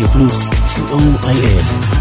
[0.00, 1.99] רדיו פלוס, co.il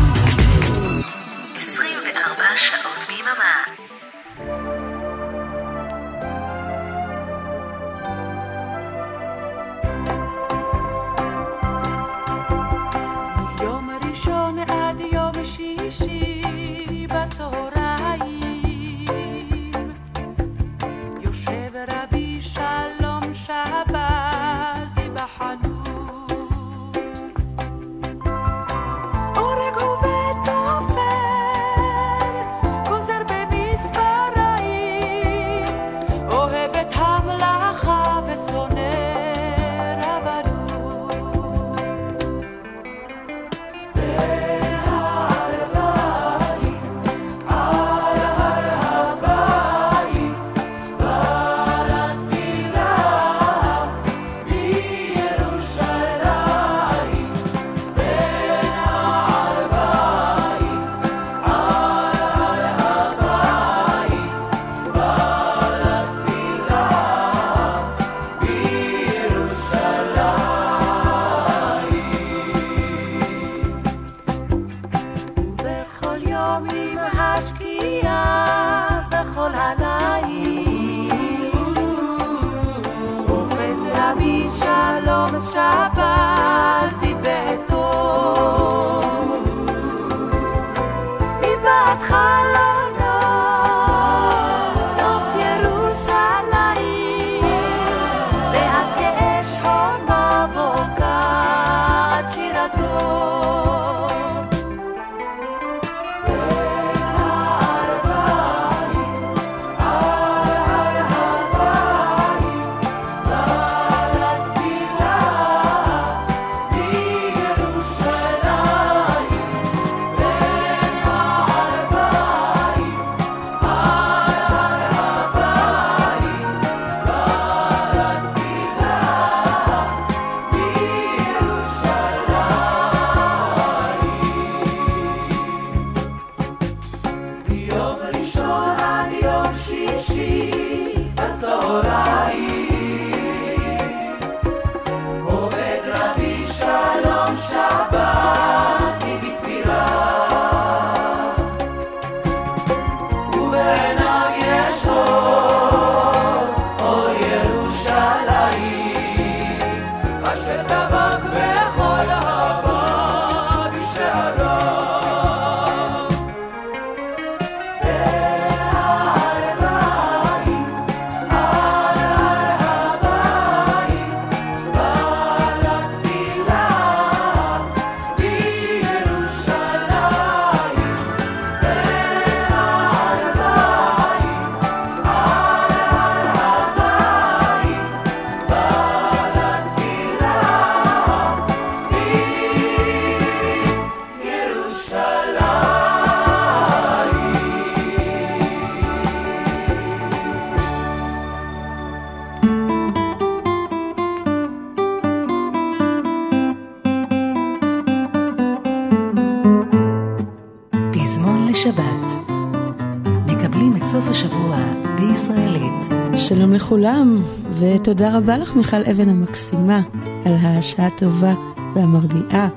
[216.80, 217.24] לכולם,
[217.60, 219.82] ותודה רבה לך מיכל אבן המקסימה
[220.26, 221.34] על השעה הטובה
[221.76, 222.50] והמרגיעה.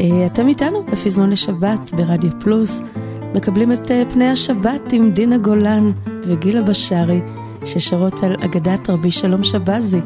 [0.00, 2.82] אה, אתם איתנו בפזמון לשבת ברדיו פלוס,
[3.34, 5.92] מקבלים את אה, פני השבת עם דינה גולן
[6.22, 7.20] וגילה בשארי,
[7.64, 10.00] ששרות על אגדת רבי שלום שבזי,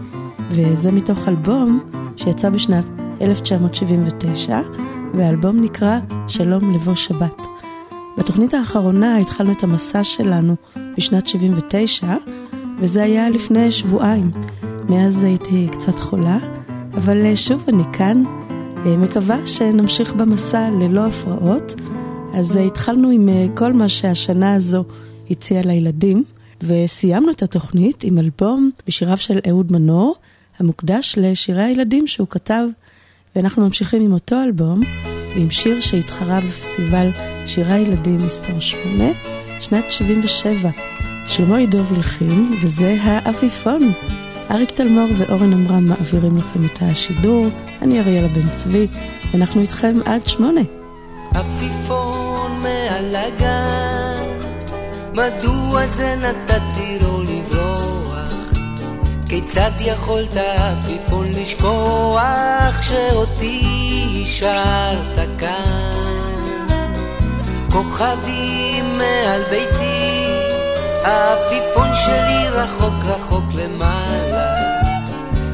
[0.51, 1.81] וזה מתוך אלבום
[2.17, 2.85] שיצא בשנת
[3.21, 4.61] 1979,
[5.15, 5.99] והאלבום נקרא
[6.29, 7.43] שלום לבוא שבת.
[8.19, 10.55] בתוכנית האחרונה התחלנו את המסע שלנו
[10.97, 12.07] בשנת 79,
[12.79, 14.31] וזה היה לפני שבועיים.
[14.89, 16.39] מאז הייתי קצת חולה,
[16.95, 18.23] אבל אה, שוב אני כאן,
[18.87, 21.75] אה, מקווה שנמשיך במסע ללא הפרעות.
[22.35, 24.85] אז אה, התחלנו עם כל מה שהשנה הזו
[25.31, 26.25] הציעה לילדים,
[26.63, 30.15] וסיימנו את התוכנית עם אלבום בשיריו של אהוד מנור,
[30.59, 32.65] המוקדש לשירי הילדים שהוא כתב,
[33.37, 34.81] ואנחנו ממשיכים עם אותו אלבום,
[35.35, 37.09] ועם שיר שהתחרה בפסטיבל
[37.47, 39.05] שירי הילדים מספר 8,
[39.61, 40.71] שנת 77.
[41.27, 43.81] שלמה עידו הלחין, וזה האביפון.
[44.51, 47.47] אריק תלמור ואורן עמרם מעבירים לכם את השידור,
[47.83, 48.87] אני אריאלה בן צבי,
[49.33, 50.61] ואנחנו איתכם עד שמונה.
[51.35, 54.25] עפיפון מעל הגן,
[55.13, 58.31] מדוע זה נתתי לו לברוח?
[59.29, 63.63] כיצד יכולת עפיפון לשכוח שאותי
[64.23, 66.07] השארת כאן?
[67.73, 69.86] כוכבים מעל ביתי,
[71.07, 74.57] העפיפון שלי רחוק רחוק למעלה.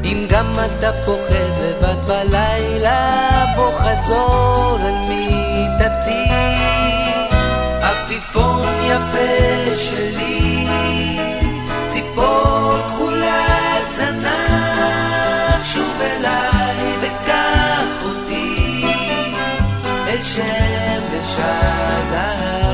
[0.05, 6.31] אם גם אתה פוחד לבד בלילה, בוא חזור אל מיטתי.
[7.83, 10.69] עפיפון יפה שלי,
[11.89, 18.85] ציפור כחולת זנב, שוב אליי וקח אותי
[20.09, 22.72] אל שמש הזהב.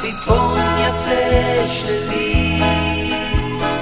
[0.00, 2.62] עפיפון יפה שלי,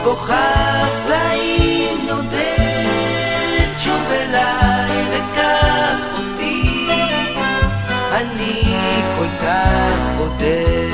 [0.04, 6.88] כוכב פלאים נודד, שוב אליי וקח אותי,
[8.12, 8.62] אני
[9.18, 10.88] כל כך בודד.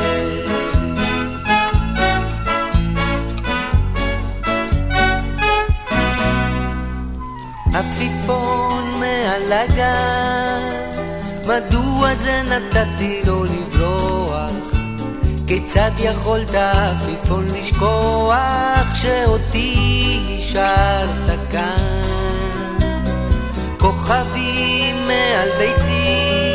[7.74, 10.60] עפיפון מעל הגן,
[11.46, 13.63] מדוע זה נתתי לו לברוח?
[15.54, 22.02] כיצד יכולת עפיפון לשכוח שאותי השארת כאן?
[23.78, 26.54] כוכבים מעל ביתי,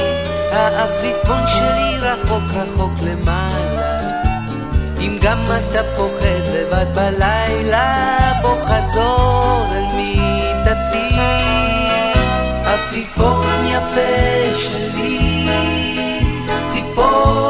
[0.51, 4.12] העפיפון שלי רחוק רחוק למעלה.
[5.00, 11.16] אם גם אתה פוחד לבד בלילה, בוא חזור אל מיטתי.
[12.66, 15.48] עפיפון יפה שלי,
[16.68, 17.50] ציפור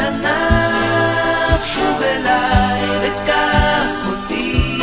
[0.00, 4.80] זנב, שוב אליי וקח אותי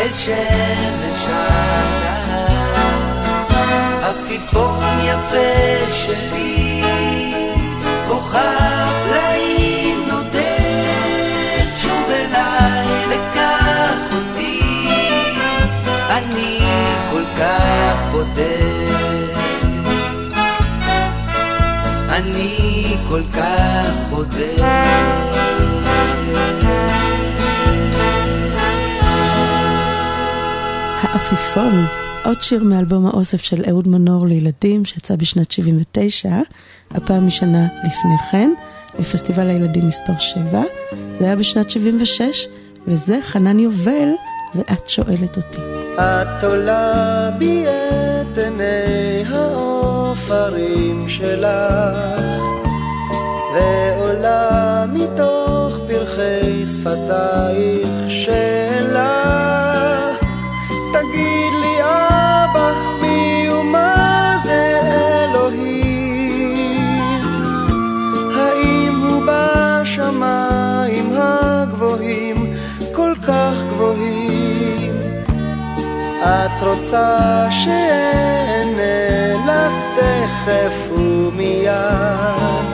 [0.00, 2.76] אל שמש הזהב.
[4.02, 6.82] עפיפון יפה שלי,
[8.08, 14.88] כוכב פלאים נודד, שוב אליי וקח אותי,
[16.10, 16.58] אני
[17.10, 18.76] כל כך בודד.
[22.16, 24.58] אני כל כך בודד.
[31.02, 31.86] העפיפון,
[32.24, 36.28] עוד שיר מאלבום האוסף של אהוד מנור לילדים שיצא בשנת 79,
[36.90, 38.50] הפעם משנה לפני כן,
[39.00, 40.62] בפסטיבל הילדים מספר 7,
[41.18, 42.48] זה היה בשנת 76,
[42.86, 44.08] וזה חנן יובל,
[44.54, 45.58] ואת שואלת אותי.
[45.94, 49.24] את עולה בי את עיני
[50.16, 52.20] העופרים שלך,
[53.54, 59.45] ועולה מתוך פרחי שפתייך שאלה.
[76.26, 82.66] את רוצה שאענה לך תכף ומיד.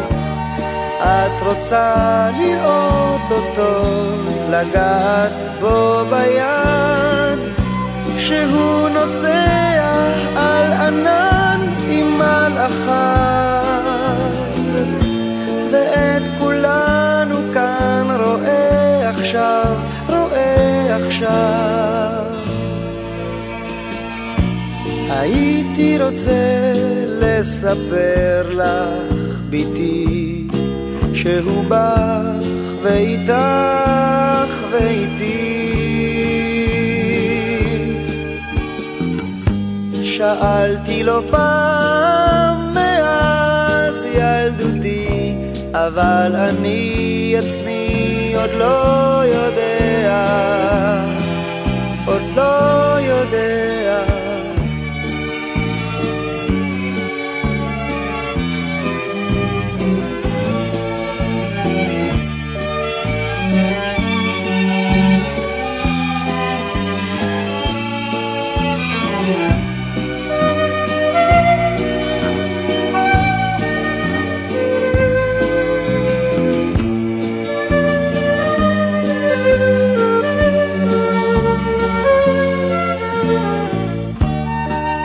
[1.00, 3.84] את רוצה לראות אותו,
[4.50, 7.38] לגעת בו ביד,
[8.16, 9.92] כשהוא נוסע
[10.36, 13.62] על ענן עם מלאכיו,
[15.72, 19.74] ואת כולנו כאן רואה עכשיו,
[20.08, 22.21] רואה עכשיו.
[25.20, 26.72] הייתי רוצה
[27.06, 30.48] לספר לך, ביתי,
[31.14, 32.46] שהוא בך
[32.82, 33.32] ואיתך
[34.72, 35.42] ואיתי.
[40.02, 45.34] שאלתי לא פעם מאז ילדותי,
[45.72, 51.04] אבל אני עצמי עוד לא יודע,
[52.06, 53.71] עוד לא יודע.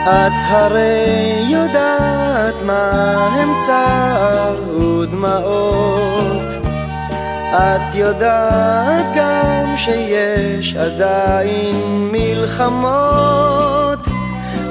[0.08, 2.90] את הרי יודעת מה
[3.32, 6.48] הם צער ודמעות.
[7.52, 13.98] את יודעת גם שיש עדיין מלחמות,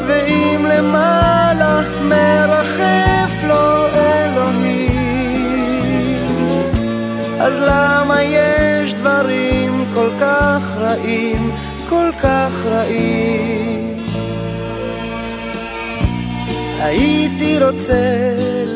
[0.08, 4.98] ואם למעלה מרחף לו אלוהים,
[7.40, 11.52] אז למה יש דברים כל כך רעים,
[11.90, 13.87] כל כך רעים.
[16.80, 18.34] הייתי רוצה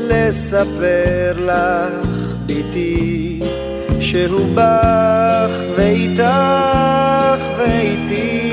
[0.09, 3.39] לספר לך, ביתי,
[3.99, 8.51] שהוא בך ואיתך ואיתי.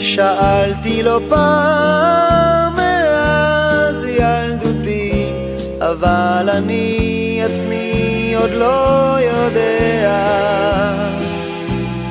[0.00, 5.32] שאלתי לא פעם מאז ילדותי,
[5.80, 10.22] אבל אני עצמי עוד לא יודע,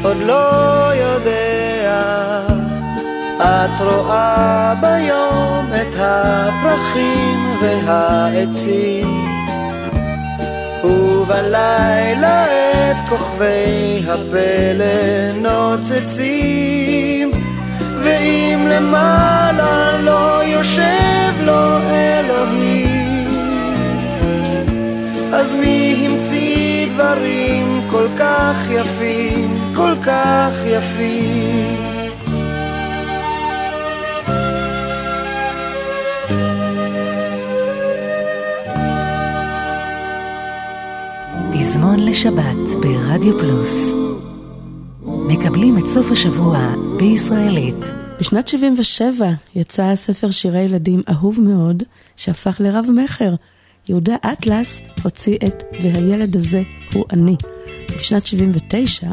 [0.03, 1.46] עוד לא יודע.
[3.41, 9.25] את רואה ביום את הפרחים והעצים,
[10.83, 12.45] ובלילה
[12.91, 16.97] את כוכבי הפלא נוצצים.
[18.07, 23.29] ואם למעלה לא יושב לו אלוהים,
[25.33, 31.76] אז מי המציא דברים כל כך יפים, כל כך יפים?
[41.97, 43.91] פזמון לשבת ברדיו פלוס
[45.03, 47.75] מקבלים את סוף השבוע בישראלית.
[48.19, 49.25] בשנת 77
[49.55, 51.83] יצא הספר שירי ילדים אהוב מאוד,
[52.15, 53.35] שהפך לרב-מכר.
[53.89, 56.61] יהודה אטלס הוציא את "והילד הזה
[56.93, 57.35] הוא אני".
[57.95, 59.07] בשנת 79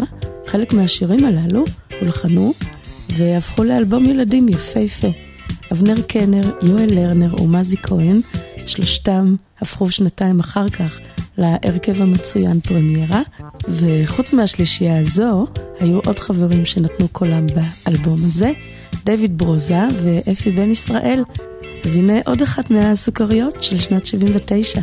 [0.47, 1.65] חלק מהשירים הללו
[2.01, 2.53] הולחנו
[3.17, 5.09] והפכו לאלבום ילדים יפהפה.
[5.73, 8.21] אבנר קנר, יואל לרנר ומזי כהן,
[8.67, 10.99] שלושתם הפכו שנתיים אחר כך
[11.39, 13.23] להרכב המצוין פרמיירה,
[13.69, 15.47] וחוץ מהשלישייה הזו,
[15.81, 18.51] היו עוד חברים שנתנו קולם באלבום הזה,
[19.05, 21.25] דויד ברוזה ואפי בן ישראל.
[21.85, 24.81] אז הנה עוד אחת מהסוכריות של שנת 79.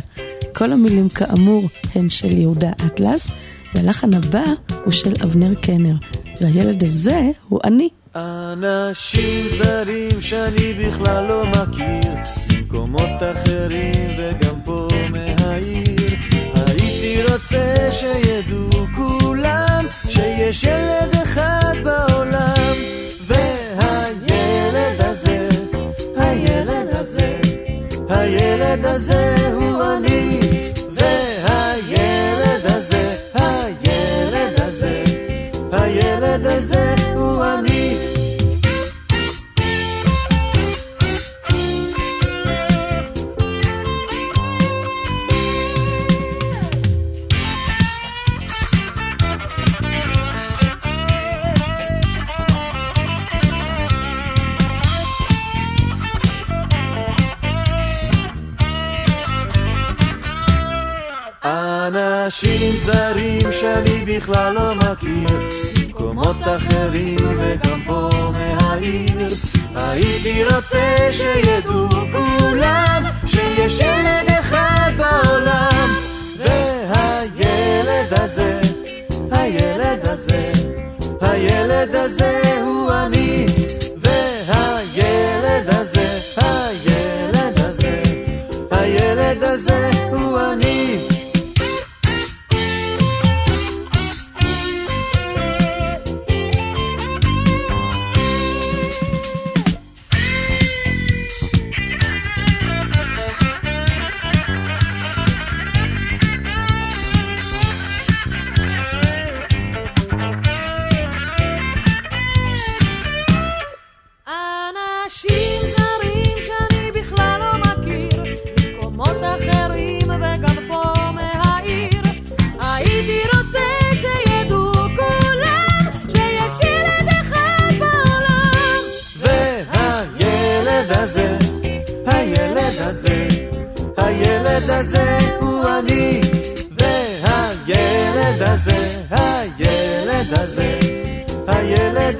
[0.54, 3.28] כל המילים כאמור הן של יהודה אטלס,
[3.74, 4.44] והלחן הבא
[4.84, 5.94] הוא של אבנר קנר,
[6.40, 7.88] והילד הזה הוא אני.
[8.16, 12.12] אנשים זרים שאני בכלל לא מכיר,
[12.48, 15.41] במקומות אחרים וגם פה מהעיר.
[17.32, 22.74] רוצה שידעו כולם שיש ילד אחד בעולם,
[23.26, 25.48] והילד הזה,
[26.16, 27.40] הילד הזה,
[28.08, 29.41] הילד הזה
[61.96, 65.48] אנשים זרים שאני בכלל לא מכיר,
[65.86, 69.28] במקומות אחרים וגם פה מהעיר.
[69.76, 75.88] הייתי רוצה שידעו כולם שיש ילד אחד בעולם,
[76.38, 78.60] והילד הזה,
[79.30, 80.52] הילד הזה,
[81.20, 82.41] הילד הזה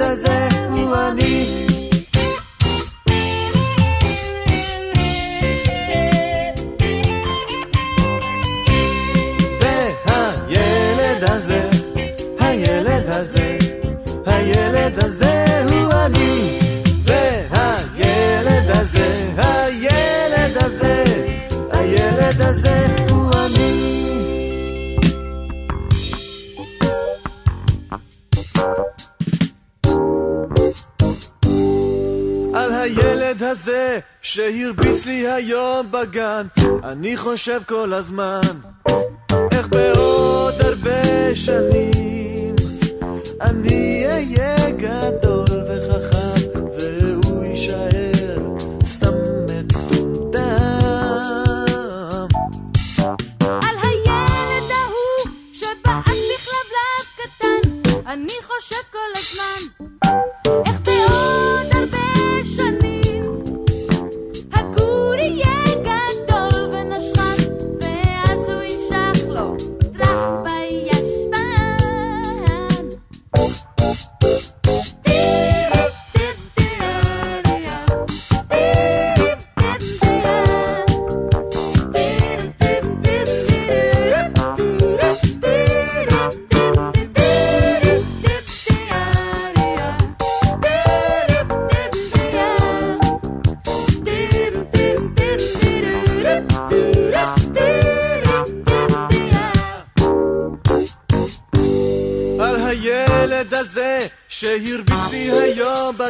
[0.03, 1.72] הזה הוא אני.
[33.53, 36.47] הזה שהרביץ לי היום בגן,
[36.85, 38.41] אני חושב כל הזמן,
[39.53, 42.55] איך בעוד הרבה שנים
[43.41, 48.57] אני אהיה גדול וחכם, והוא יישאר
[48.87, 49.15] סתם
[49.49, 50.39] מטומטם.
[53.41, 59.87] על הילד ההוא שבעט בכלבלב קטן, אני חושב כל הזמן,
[60.67, 61.72] איך בעוד...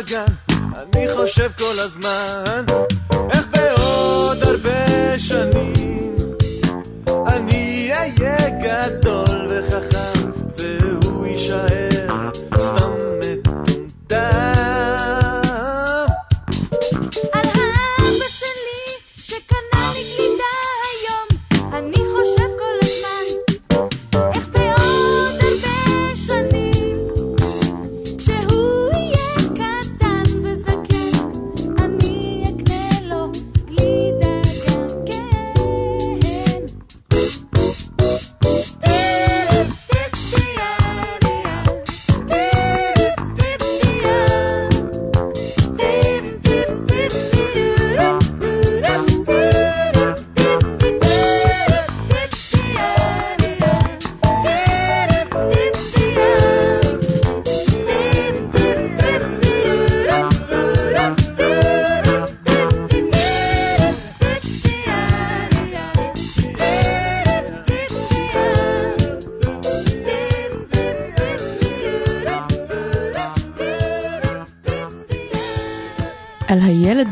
[0.03, 0.25] בגן
[0.95, 2.65] אני חושב כל הזמן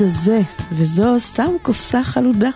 [0.02, 0.40] הזה,
[0.72, 2.50] וזו סתם קופסה חלודה.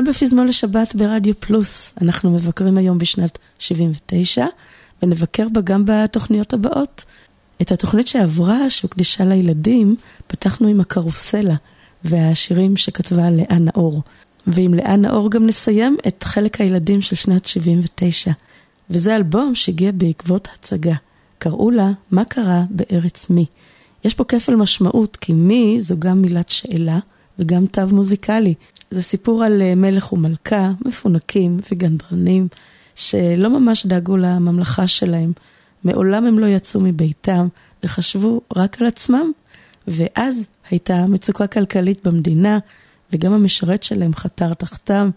[0.00, 1.92] אתם בפזמון לשבת ברדיו פלוס.
[2.02, 4.46] אנחנו מבקרים היום בשנת 79,
[5.02, 7.04] ונבקר בה גם בתוכניות הבאות.
[7.62, 11.54] את התוכנית שעברה, שהוקדשה לילדים, פתחנו עם הקרוסלה
[12.04, 14.02] והשירים שכתבה לאה נאור.
[14.46, 18.32] ועם לאה נאור גם נסיים את חלק הילדים של שנת 79.
[18.90, 20.94] וזה אלבום שהגיע בעקבות הצגה.
[21.38, 23.46] קראו לה "מה קרה בארץ מי".
[24.04, 26.98] יש פה כפל משמעות, כי מי זו גם מילת שאלה
[27.38, 28.54] וגם תו מוזיקלי.
[28.90, 32.48] זה סיפור על אה, מלך ומלכה, מפונקים וגנדרנים,
[32.94, 35.32] שלא ממש דאגו לממלכה שלהם.
[35.84, 37.48] מעולם הם לא יצאו מביתם
[37.84, 39.32] וחשבו רק על עצמם.
[39.88, 42.58] ואז הייתה מצוקה כלכלית במדינה,
[43.12, 45.10] וגם המשרת שלהם חתר תחתם,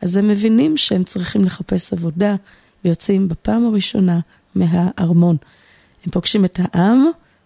[0.00, 2.36] אז הם מבינים שהם צריכים לחפש עבודה,
[2.84, 4.20] ויוצאים בפעם הראשונה
[4.54, 5.36] מהארמון.
[6.04, 7.04] הם פוגשים את העם,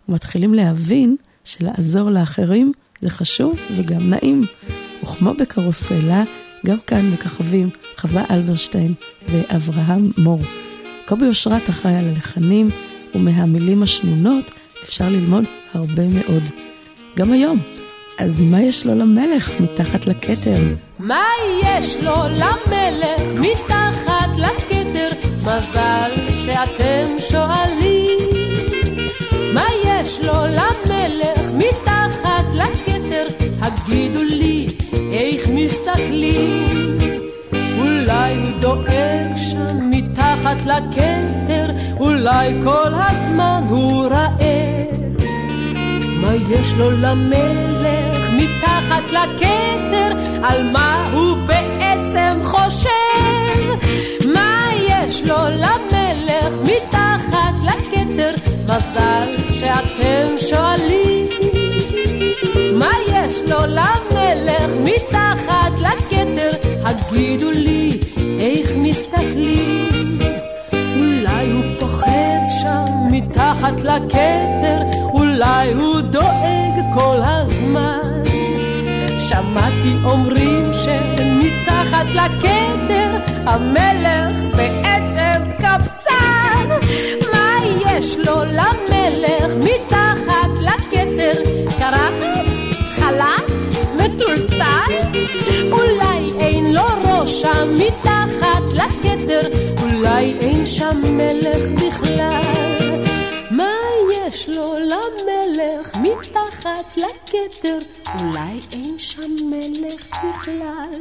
[0.09, 4.41] ומתחילים להבין שלעזור לאחרים זה חשוב וגם נעים.
[5.13, 6.23] וכמו בקרוסלה,
[6.67, 8.95] גם כאן מככבים חווה אלברשטיין
[9.29, 10.41] ואברהם מור.
[11.09, 12.69] קובי אושרת אחראי על הלחנים,
[13.15, 14.51] ומהמילים השנונות
[14.85, 16.43] אפשר ללמוד הרבה מאוד.
[17.17, 17.59] גם היום.
[18.19, 20.61] אז מה יש לו למלך מתחת לכתר?
[20.99, 21.25] מה
[21.65, 25.09] יש לו למלך מתחת לכתר?
[25.43, 26.11] מזל
[26.45, 28.19] שאתם שואלים.
[29.55, 33.25] מה יש לו למלך מתחת לכתר?
[33.61, 34.46] הגידו לי,
[35.67, 36.99] איך מסתכלים?
[37.79, 45.27] אולי הוא דואג שם מתחת לכתר, אולי כל הזמן הוא רעב.
[46.21, 50.13] מה יש לו למלך מתחת לכתר?
[50.43, 52.91] על מה הוא בעצם חושב?
[54.35, 58.31] מה יש לו למלך מתחת לכתר?
[58.65, 61.27] מזל שאתם שואלים
[63.09, 63.16] יש
[63.47, 66.51] לו למלך מתחת לכתר?
[66.85, 68.01] הגידו לי,
[68.41, 70.19] איך מסתכלים?
[70.73, 78.23] אולי הוא פוחד שם מתחת לכתר, אולי הוא דואג כל הזמן.
[79.19, 86.69] שמעתי אומרים שמתחת לכתר המלך בעצם קבצן.
[87.33, 89.96] מה יש לו למלך מתחת
[95.73, 99.41] אולי אין לו ראש שם מתחת לכתר,
[99.83, 102.41] אולי אין שם מלך בכלל.
[103.51, 103.73] מה
[104.27, 107.79] יש לו למלך מתחת לכתר?
[108.21, 111.01] אולי אין שם מלך בכלל.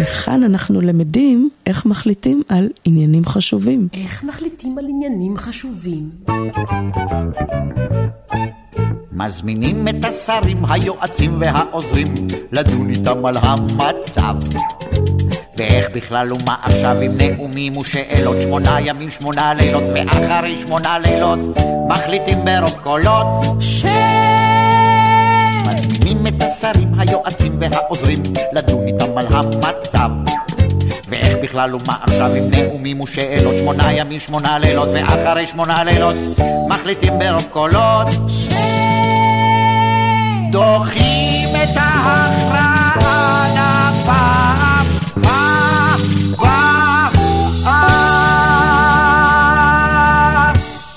[0.00, 3.88] וכאן אנחנו למדים איך מחליטים על עניינים חשובים.
[3.92, 6.10] איך מחליטים על עניינים חשובים?
[9.16, 12.14] מזמינים את השרים, היועצים והעוזרים
[12.52, 14.34] לדון איתם על המצב.
[15.56, 21.38] ואיך בכלל ומה עכשיו עם נאומים ושאלות שמונה ימים שמונה לילות ואחרי שמונה לילות
[21.88, 23.26] מחליטים ברוב קולות.
[23.60, 23.84] ש...
[25.66, 30.10] מזמינים את השרים, היועצים והעוזרים לדון איתם על המצב.
[31.08, 36.16] ואיך בכלל ומה עכשיו עם נאומים ושאלות שמונה ימים שמונה לילות ואחרי שמונה לילות
[36.68, 38.08] מחליטים ברוב קולות.
[38.28, 38.48] ש...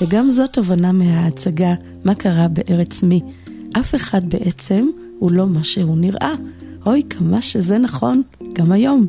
[0.10, 3.22] וגם זאת תובנה מההצגה "מה קרה בארץ מי".
[3.80, 4.88] אף אחד בעצם
[5.20, 6.32] הוא לא מה שהוא נראה.
[6.86, 8.22] אוי, כמה שזה נכון,
[8.54, 9.08] גם היום.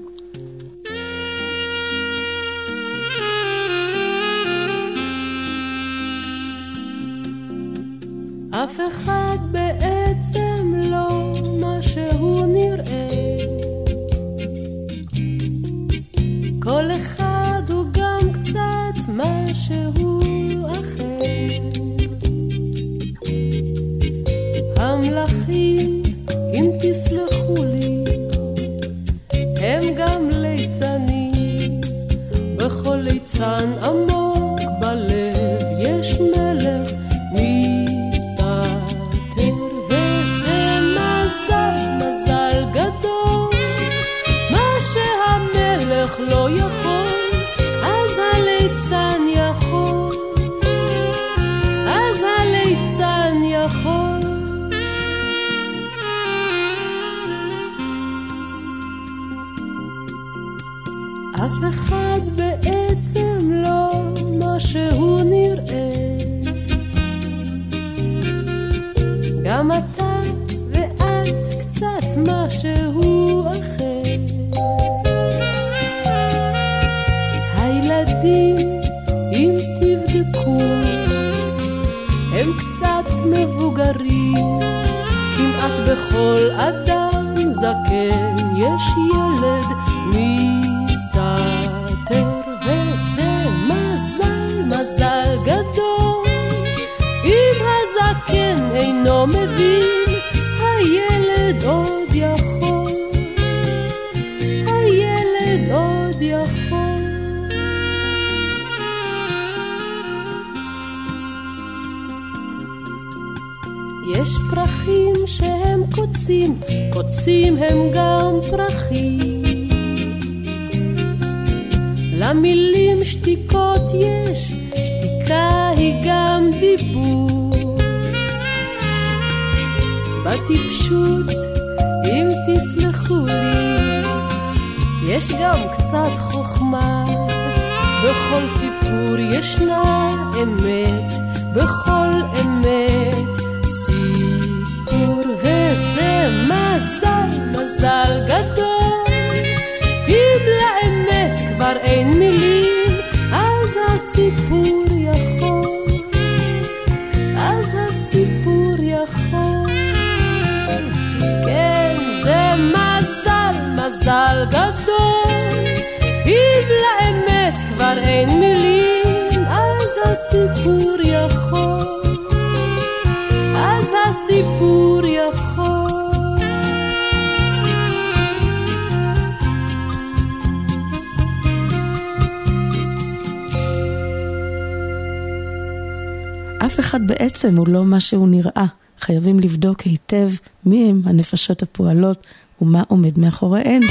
[188.01, 188.67] מה שהוא נראה.
[189.01, 190.31] חייבים לבדוק היטב
[190.67, 192.27] מי הם הנפשות הפועלות
[192.61, 193.83] ומה עומד מאחוריהן.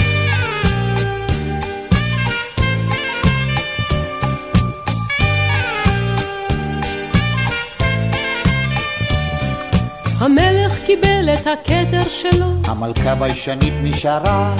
[10.19, 14.56] המלך קיבל את הכתר שלו, המלכה ביישנית נשארה,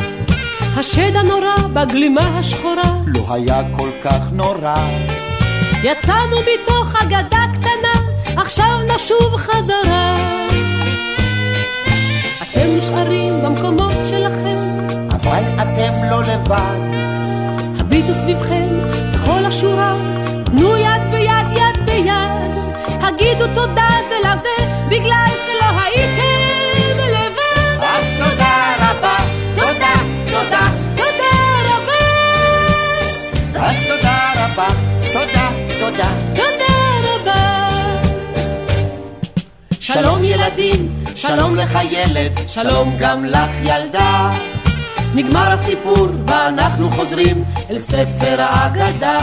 [0.78, 3.02] השד הנורא בגלימה השחורה.
[3.06, 4.76] לא היה כל כך נורא.
[5.84, 7.46] יצאנו מתוך אגדה
[8.50, 10.18] עכשיו נשוב חזרה.
[12.42, 14.58] אתם נשארים במקומות שלכם,
[15.10, 16.80] אבל אתם לא לבד.
[17.80, 18.68] הביטו סביבכם
[19.14, 19.96] בכל השורה,
[20.46, 22.52] תנו יד ביד יד ביד,
[23.02, 27.84] הגידו תודה זה לזה, בגלל שלא הייתם לבד.
[27.84, 29.18] אז תודה רבה,
[29.56, 29.94] תודה,
[30.26, 30.62] תודה,
[30.96, 31.34] תודה
[31.66, 32.02] רבה,
[33.60, 34.68] אז תודה רבה,
[35.14, 36.10] תודה, תודה.
[36.36, 36.59] תודה
[39.94, 44.32] שלום ילדים, שלום לך ילד, שלום גם לך ילדה.
[45.16, 49.20] נגמר הסיפור ואנחנו חוזרים אל ספר האגדה.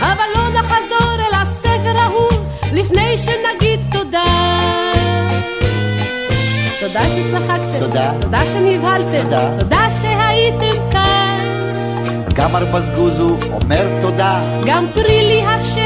[0.00, 2.30] אבל לא נחזור אל הספר ההוא
[2.72, 4.24] לפני שנגיד תודה.
[6.80, 8.12] תודה שצחקתם, תודה.
[8.20, 9.56] תודה שנבהלתם, תודה.
[9.60, 11.40] תודה שהייתם כאן.
[12.34, 14.40] גם הרבזגוזו אומר תודה.
[14.66, 15.83] גם פרילי השד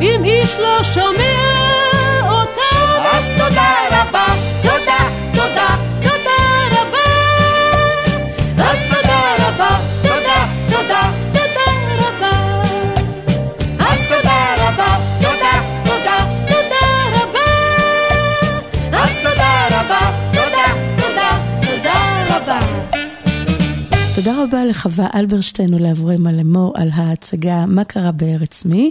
[0.00, 1.36] אם איש לא שומע
[2.22, 2.86] אותן.
[3.12, 4.26] אז תודה רבה,
[4.62, 4.98] תודה,
[5.32, 5.68] תודה,
[6.02, 6.38] תודה
[6.70, 7.08] רבה,
[8.64, 11.66] אז תודה רבה, תודה, תודה, תודה
[11.98, 12.30] רבה,
[13.78, 15.52] אז תודה רבה, תודה,
[15.84, 16.16] תודה,
[16.48, 17.46] תודה רבה.
[18.92, 20.00] אז תודה רבה,
[20.32, 21.30] תודה, תודה,
[21.66, 22.60] תודה רבה.
[24.14, 28.90] תודה רבה לחווה אלברשטיין ולאברמה לאמור על ההצגה "מה קרה בארץ מי",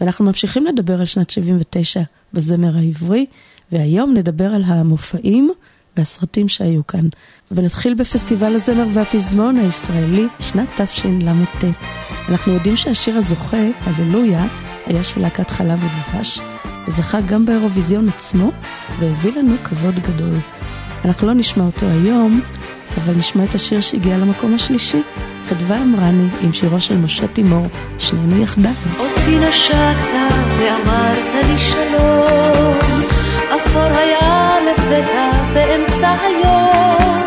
[0.00, 2.00] ואנחנו ממשיכים לדבר על שנת 79
[2.32, 3.26] בזמר העברי,
[3.72, 5.50] והיום נדבר על המופעים
[5.96, 7.08] והסרטים שהיו כאן.
[7.50, 11.64] ונתחיל בפסטיבל הזמר והפזמון הישראלי, שנת תשל"ט.
[12.28, 14.46] אנחנו יודעים שהשיר הזוכה, הללויה,
[14.86, 16.40] היה של להקת חלב ודבש,
[16.88, 18.50] וזכה גם באירוויזיון עצמו,
[18.98, 20.34] והביא לנו כבוד גדול.
[21.04, 22.40] אנחנו לא נשמע אותו היום,
[22.96, 25.02] אבל נשמע את השיר שהגיע למקום השלישי,
[25.48, 27.66] חדווה אמרני עם שירו של משה תימור,
[27.98, 28.70] שנינו יחדיו.
[28.98, 32.78] אותי נשקת ואמרת לי שלום,
[33.56, 37.22] אפור היה לפתע באמצע היום,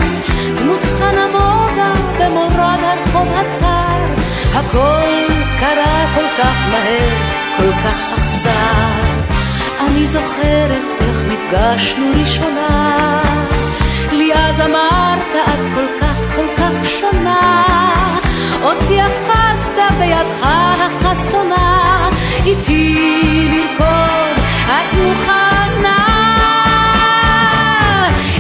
[0.59, 7.09] דמותך נמוגה במורד הרחוב הצר, הכל קרה כל כך מהר,
[7.57, 9.17] כל כך אכזר.
[9.87, 13.21] אני זוכרת איך נפגשנו ראשונה,
[14.11, 17.93] לי אז אמרת את כל כך כל כך שונה,
[18.63, 22.09] אותי אחזת בידך החסונה,
[22.45, 25.97] איתי לרקוד את מוכנה.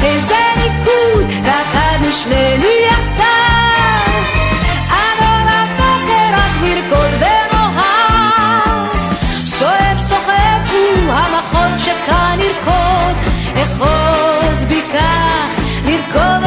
[0.03, 4.23] איזה ריקוד רקדנו שנינו יחדיו,
[4.89, 8.95] עד אור הבוקר רק נרקוד ונאהב.
[9.45, 13.15] סוער סוחף הוא המחול שכאן נרקוד,
[13.63, 16.46] אחוז בי כך לרקוד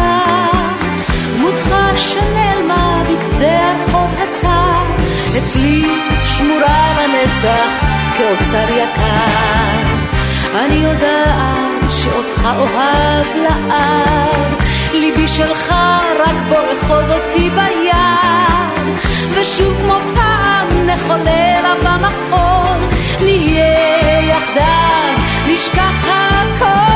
[2.01, 4.81] שנעלמה בקצה הרחוב הצר,
[5.37, 5.85] אצלי
[6.25, 7.85] שמורה לנצח
[8.17, 10.01] כאוצר יקר.
[10.55, 14.61] אני יודעת שאותך אוהב לעד,
[14.93, 15.73] ליבי שלך
[16.25, 18.85] רק בוא אחוז אותי ביד,
[19.33, 22.77] ושוב כמו פעם נחולל במחול,
[23.21, 25.13] נהיה יחדיו,
[25.47, 26.91] נשכח הכל.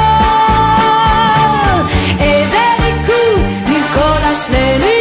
[2.19, 4.94] איזה ריקוד נרקוד על שנינו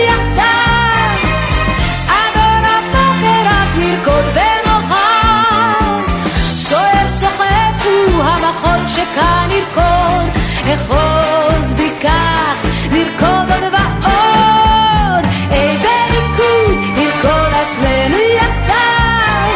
[4.05, 6.05] נרקוד ונאהב.
[6.55, 10.43] סוער סוחף הוא המחול שכאן נרקוד,
[10.75, 15.25] אחוז בי כך נרקוד עוד ועוד.
[15.51, 19.51] איזה ריקוד נרקוד שנינו יחדיו,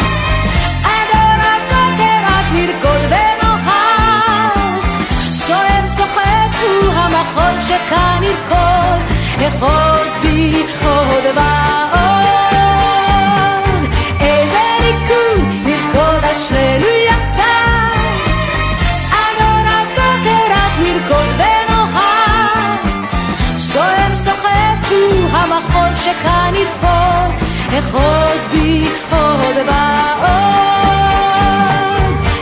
[0.84, 4.84] עד אור הבוקר רק נרקוד ונאהב.
[5.32, 9.02] סוער סוחף הוא המחול שכאן נרקוד,
[9.48, 12.07] אחוז בי עוד ועוד.
[26.22, 29.68] כאן ירפול, אחוז בי עוד ועוד.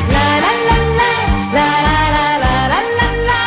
[0.08, 1.12] לה לה לה לה,
[1.52, 3.46] לה לה לה לה לה לה לה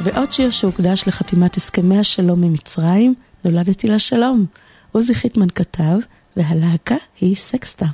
[0.00, 4.46] ועוד שיר שהוקדש לחתימת הסכמי השלום ממצרים, נולדתי לשלום.
[4.92, 5.98] עוזי חיטמן כתב,
[6.36, 7.86] והלהקה היא סקסטה.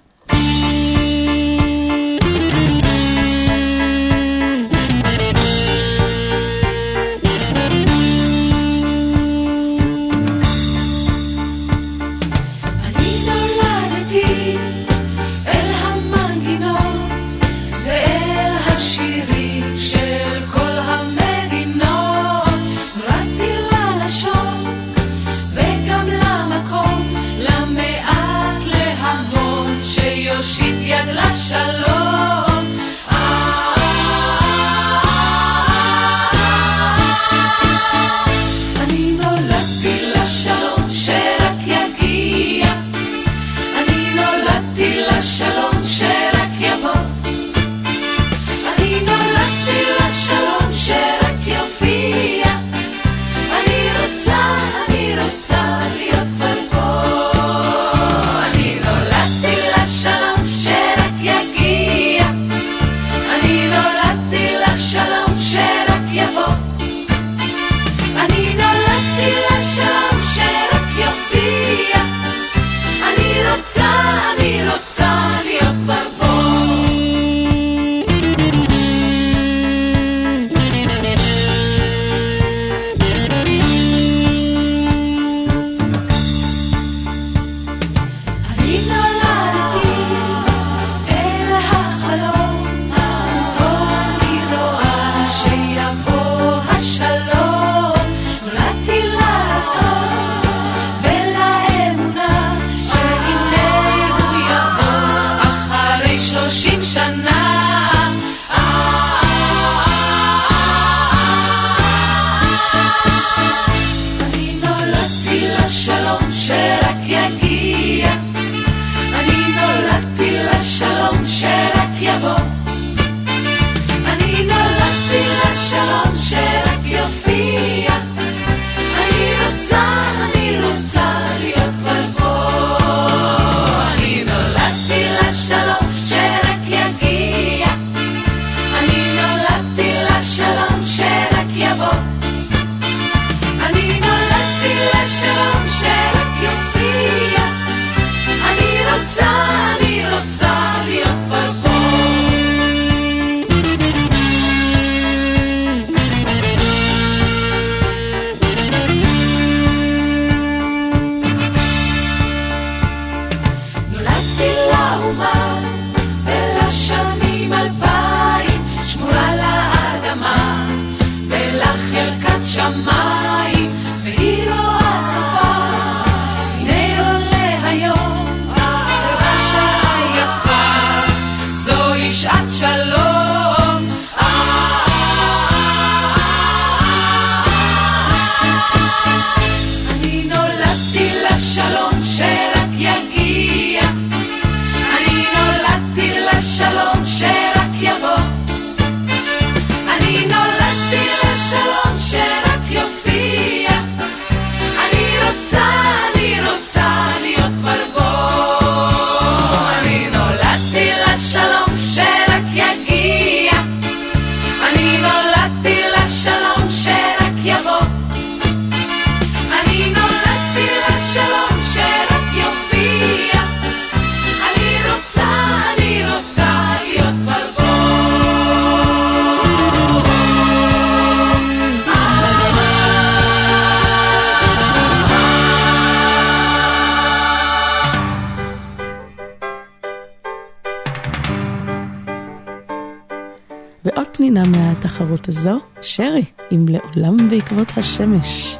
[247.76, 248.58] השמש.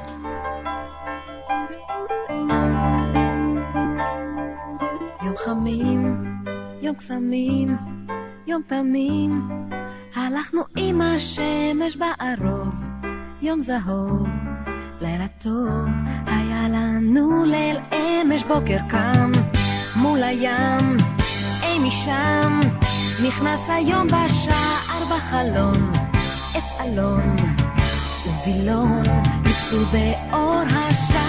[5.23, 6.25] יום חמים,
[6.83, 7.77] יום קסמים,
[8.47, 9.49] יום תמים,
[10.15, 12.75] הלכנו עם השמש בערוב,
[13.43, 14.27] יום זהוב,
[15.01, 15.89] לילה טוב,
[16.27, 19.33] היה לנו ליל אמש בוקר קם,
[19.97, 20.97] מול הים,
[21.63, 22.61] אי משם,
[23.29, 25.93] נכנס היום בשער בחלון,
[26.55, 27.52] עץ אלון.
[28.45, 29.03] הווילון,
[29.45, 31.22] ניסו באור השם.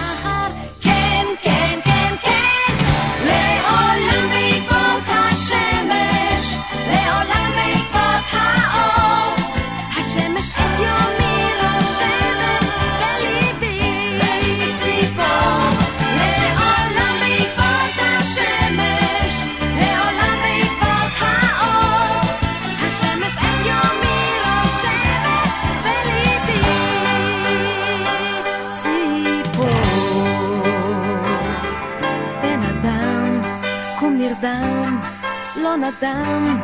[35.99, 36.59] אדם,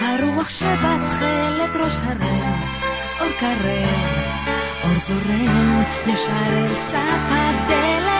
[0.00, 2.62] הרוח שבתכלת ראש הרם,
[3.20, 4.26] אור קרב,
[4.84, 8.17] אור זורם ישר אל סף הדלת.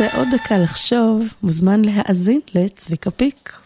[0.00, 3.58] רוצה עוד דקה לחשוב, מוזמן להאזין לצביקה פיק.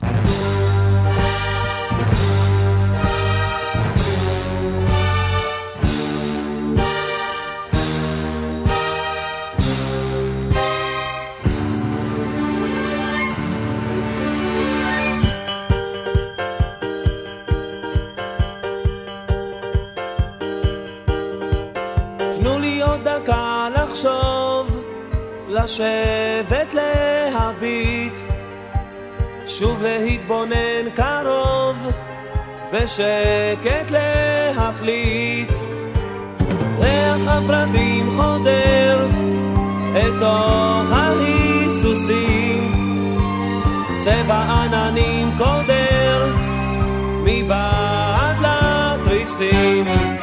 [25.68, 28.20] לשבת להביט,
[29.46, 31.76] שוב להתבונן קרוב,
[32.72, 35.50] בשקט להחליט.
[36.78, 39.08] ריח הפרדים חודר
[39.96, 42.72] אל תוך ההיסוסים,
[43.96, 46.32] צבע עננים קודר
[47.24, 50.17] מבעד לתריסים.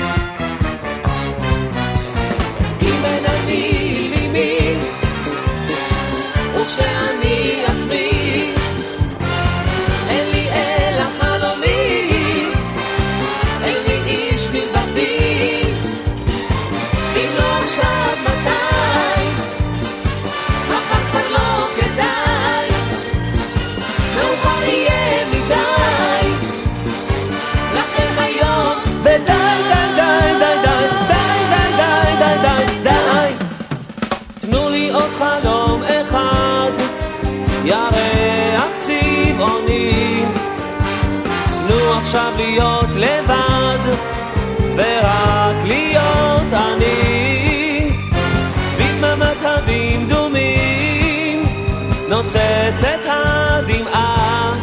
[52.66, 54.54] נוצצת הדמעה.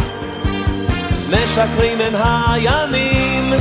[1.30, 3.52] משקרים הם הימים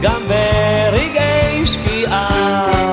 [0.00, 2.91] גם ברגעי שקיעה.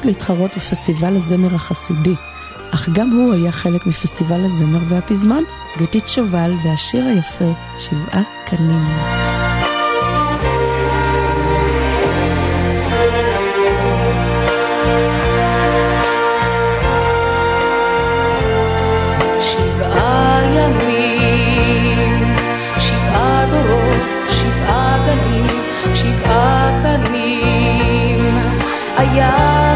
[0.00, 2.14] האפשרות להתחרות בפסטיבל הזמר החסידי,
[2.70, 5.44] אך גם הוא היה חלק מפסטיבל הזמר והפזמון,
[5.78, 8.84] גתית שובל והשיר היפה "שבעה קנים".
[29.12, 29.69] Yeah.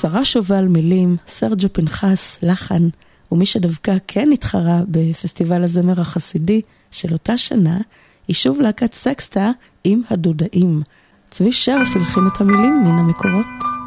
[0.00, 2.88] שרה שובל מילים, סרג'ו פנחס, לחן,
[3.32, 7.78] ומי שדווקא כן התחרה בפסטיבל הזמר החסידי של אותה שנה,
[8.28, 9.50] היא שוב להקת סקסטה
[9.84, 10.82] עם הדודאים.
[11.30, 13.77] צבי שרף הלחין את המילים מן המקורות.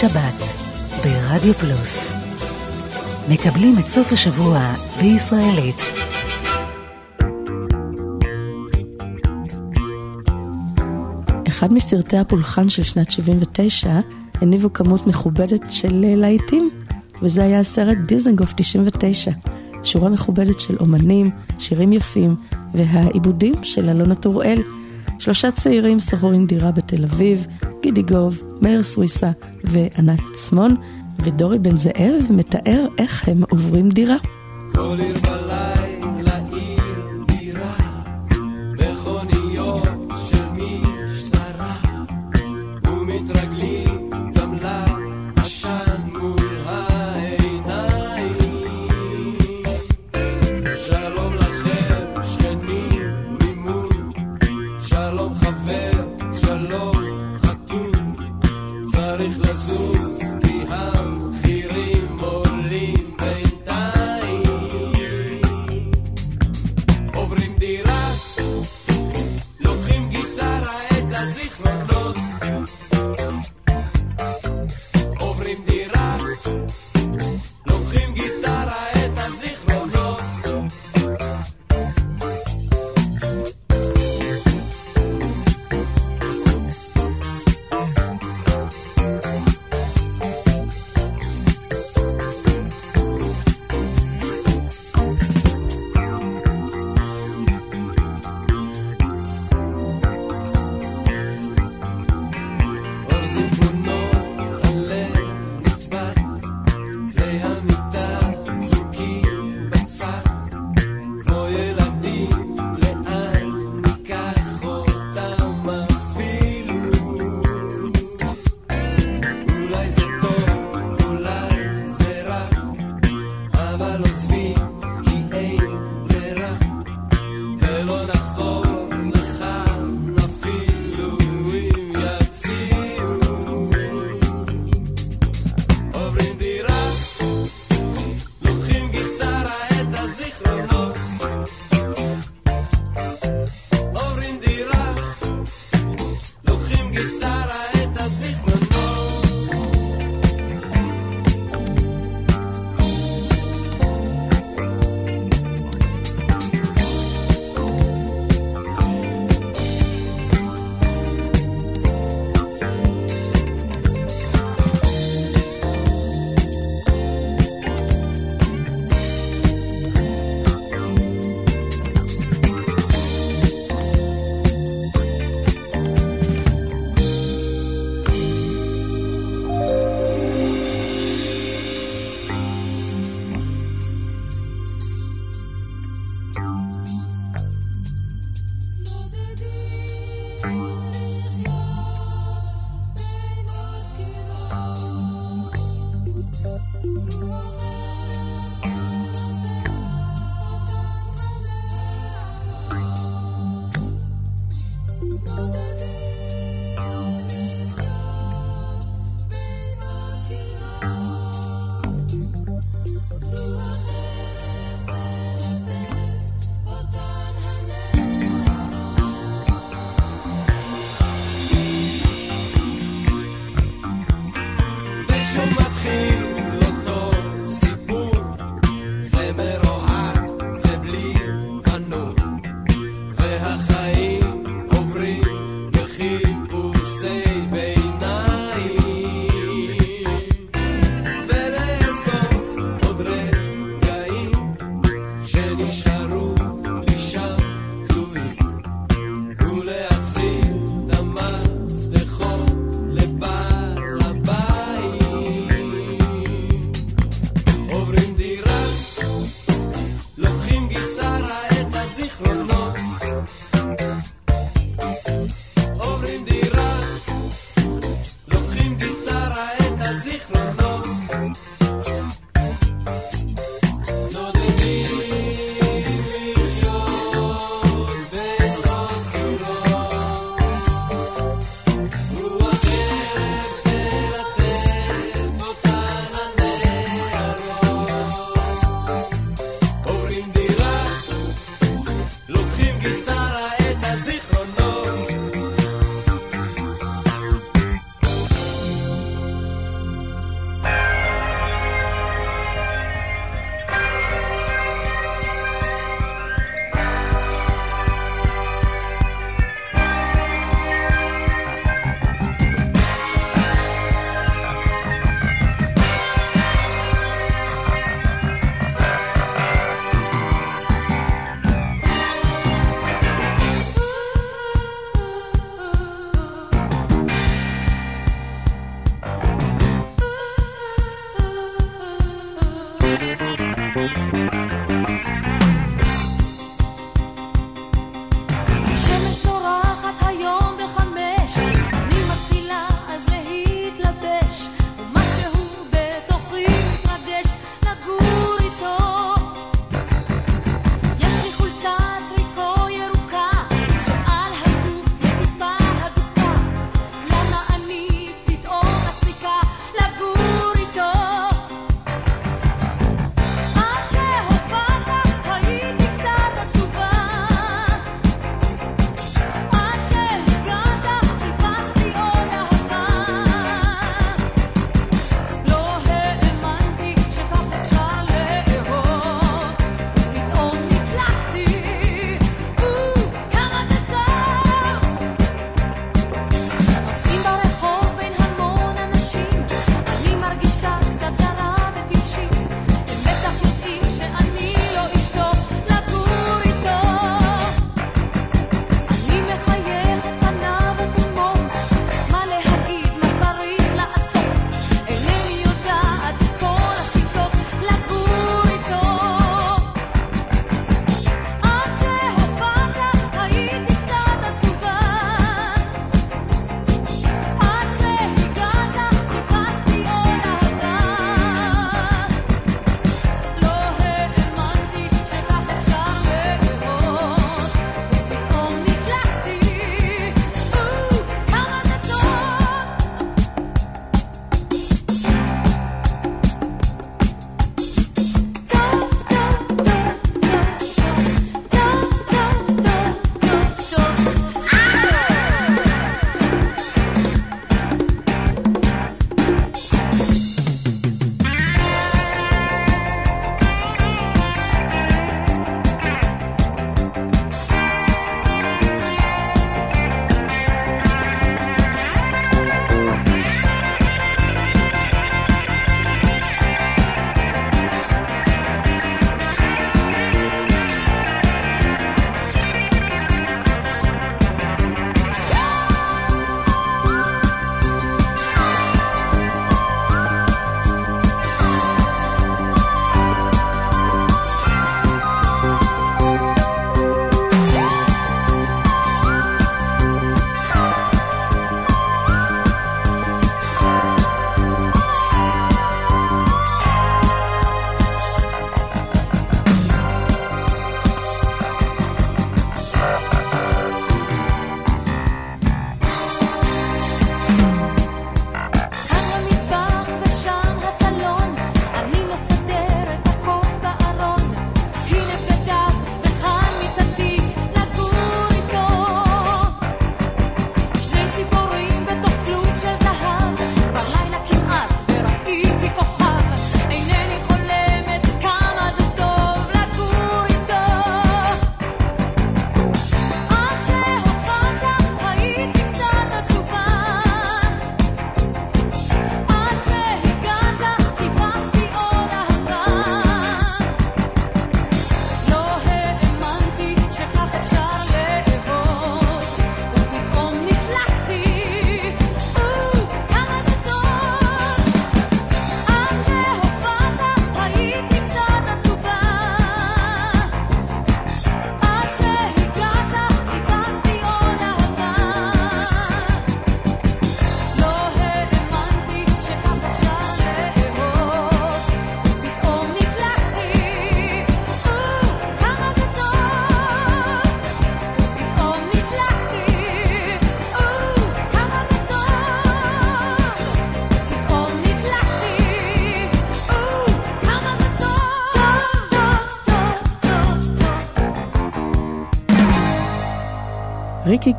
[0.00, 0.42] שבת
[1.04, 2.20] ברדיו פלוס.
[3.30, 4.58] מקבלים את סוף השבוע
[5.02, 5.74] בישראלית.
[11.48, 14.00] אחד מסרטי הפולחן של שנת 79
[14.34, 16.70] הניבו כמות מכובדת של אה, להיטים,
[17.22, 19.30] וזה היה הסרט דיזנגוף 99.
[19.82, 22.36] שורה מכובדת של אומנים, שירים יפים,
[22.74, 24.62] והעיבודים של אלונה טוראל.
[25.18, 27.46] שלושה צעירים שכרו דירה בתל אביב,
[27.82, 29.30] גידי גוב, מאיר סוויסה
[29.64, 30.76] וענת עצמון,
[31.22, 34.16] ודורי בן זאב מתאר איך הם עוברים דירה.
[34.16, 35.16] לא כל עיר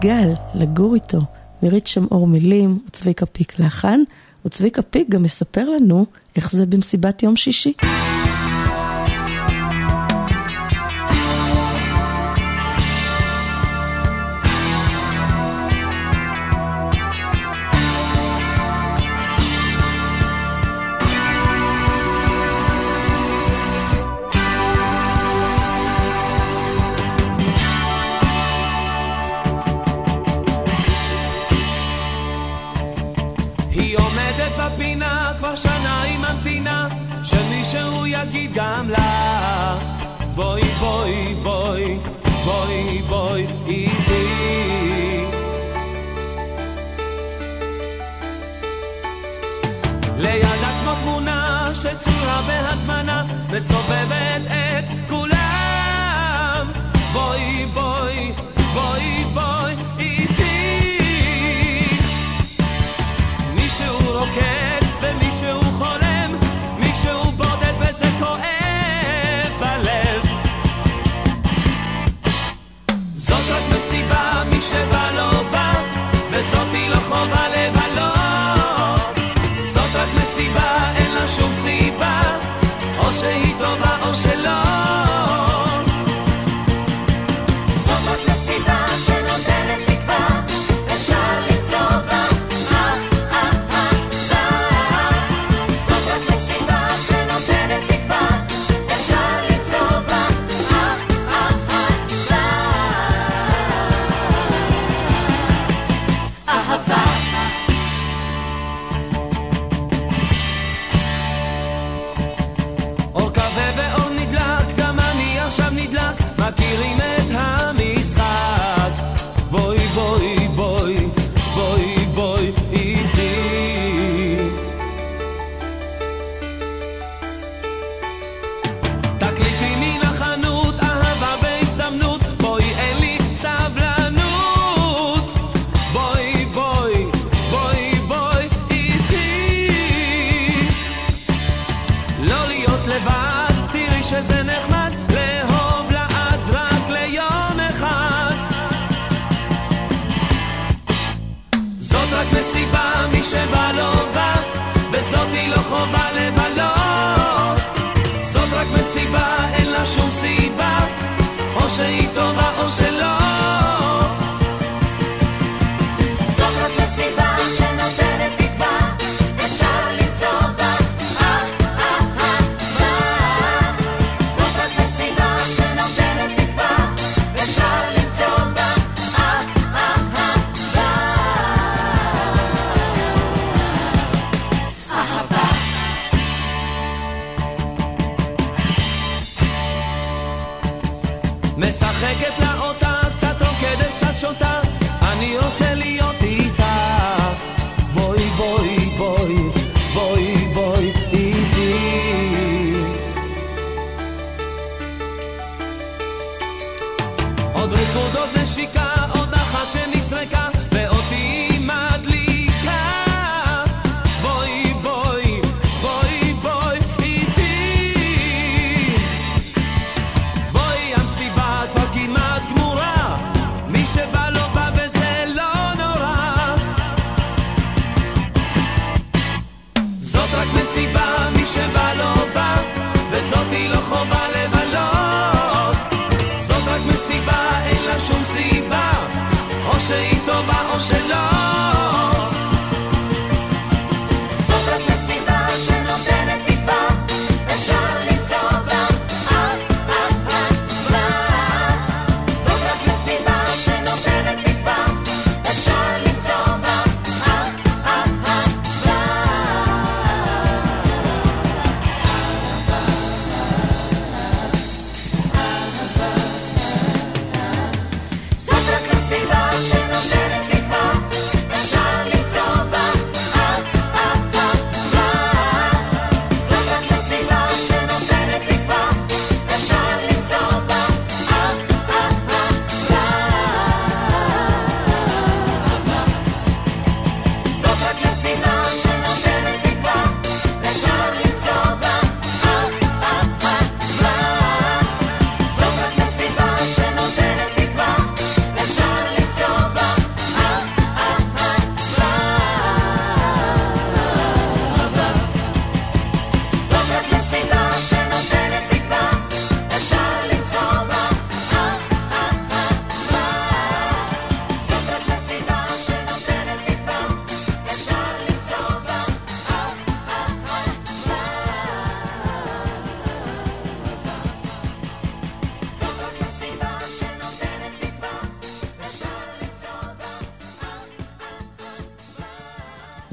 [0.01, 1.19] גל לגור איתו,
[1.63, 4.01] מירית שם אור מילים, וצביקה פיק לחן,
[4.45, 7.73] וצביקה פיק גם מספר לנו איך זה במסיבת יום שישי.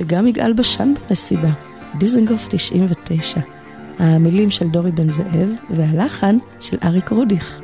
[0.09, 1.49] וגם יגאל בשן במסיבה,
[1.99, 3.41] דיזנגוף 99.
[3.99, 7.61] המילים של דורי בן זאב והלחן של אריק רודיך.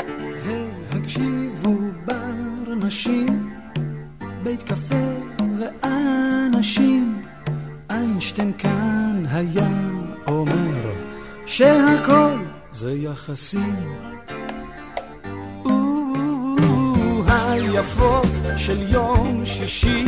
[0.91, 3.51] הקשיבו בר נשים,
[4.43, 5.15] בית קפה
[5.59, 7.23] ואנשים,
[7.91, 9.71] איינשטיין כאן היה
[10.29, 10.91] אומר
[11.47, 12.37] שהכל
[12.73, 13.77] זה יחסים.
[17.29, 18.27] היפות
[18.57, 20.05] של יום שישי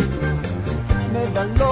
[1.13, 1.66] מבלות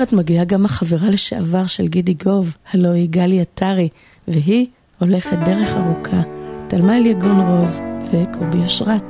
[0.00, 3.88] הסרט מגיעה גם החברה לשעבר של גידי גוב, הלוא היא גלי עטרי,
[4.28, 4.66] והיא
[5.00, 6.22] הולכת דרך ארוכה.
[6.68, 7.80] תלמה אליגון רוז
[8.12, 9.09] וקובי אשרת.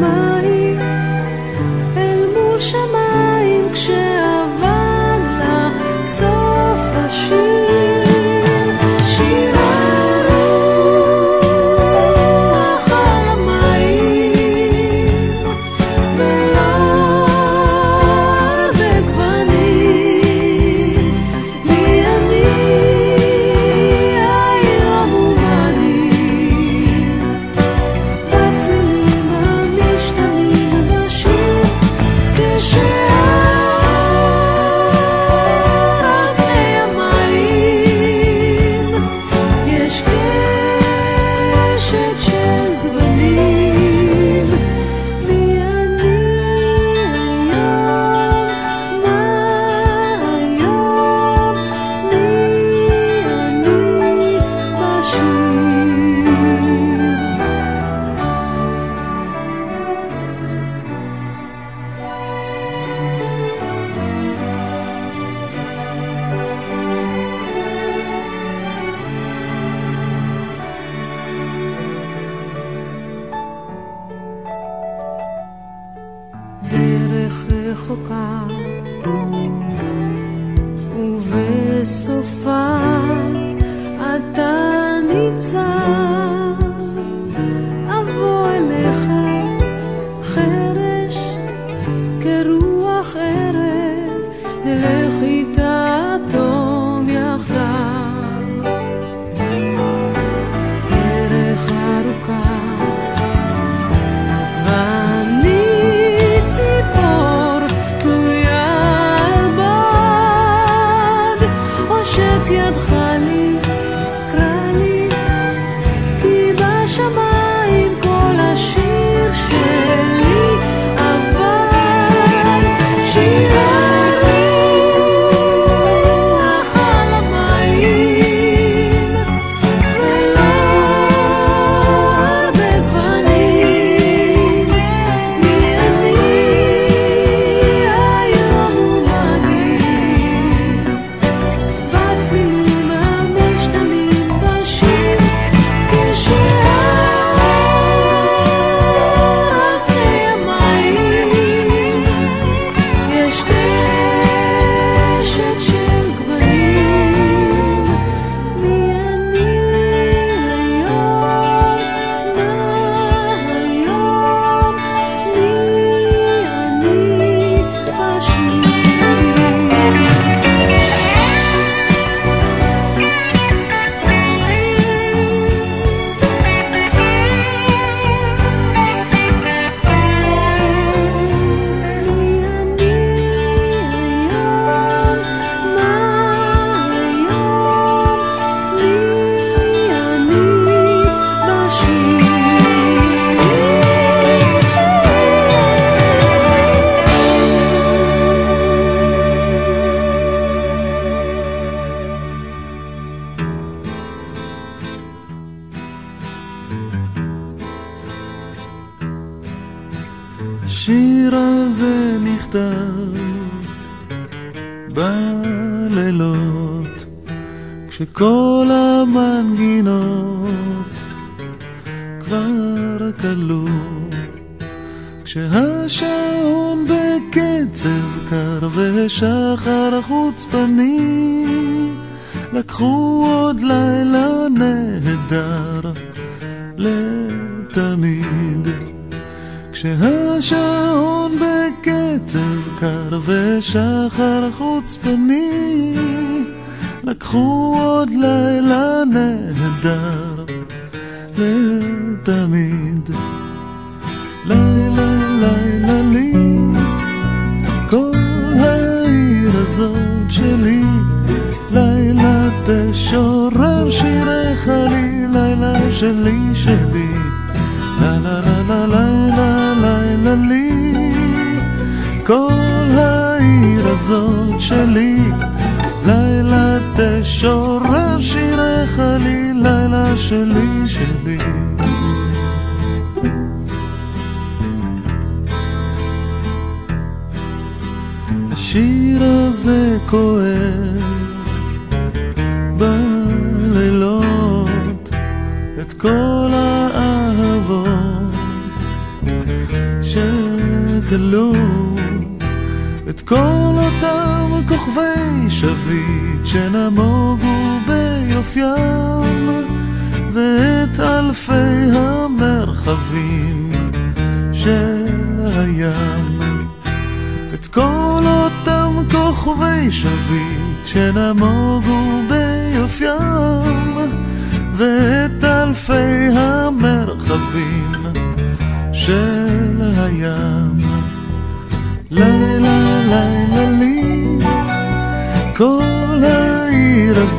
[0.00, 0.31] Mơ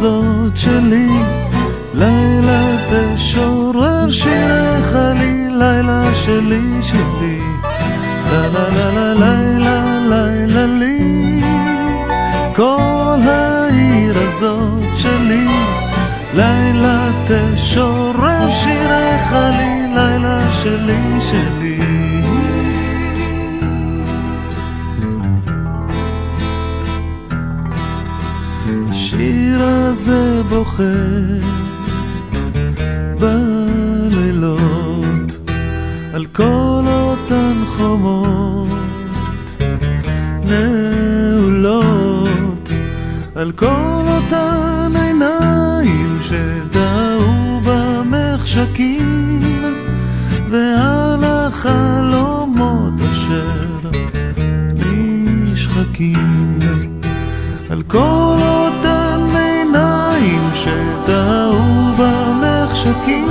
[0.03, 1.09] הזאת שלי.
[1.93, 7.39] לילה תשורר שירך לי, לילה שלי שלי.
[8.31, 11.41] לה לה לה לה לילה לילה לי.
[12.55, 15.47] כל העיר הזאת שלי.
[16.33, 21.72] לילה תשורר שירך לי, לילה שלי שלי.
[29.23, 30.83] השיר הזה בוכה
[33.19, 34.49] בלילות
[36.13, 38.69] על כל אותן חומות
[40.45, 41.89] נעולות,
[43.35, 49.39] על כל אותן עיניים שדהו במחשכים
[50.49, 53.89] ועל החלומות אשר
[54.75, 56.59] נשחקים.
[57.73, 58.42] על כל
[62.83, 63.27] במחשכים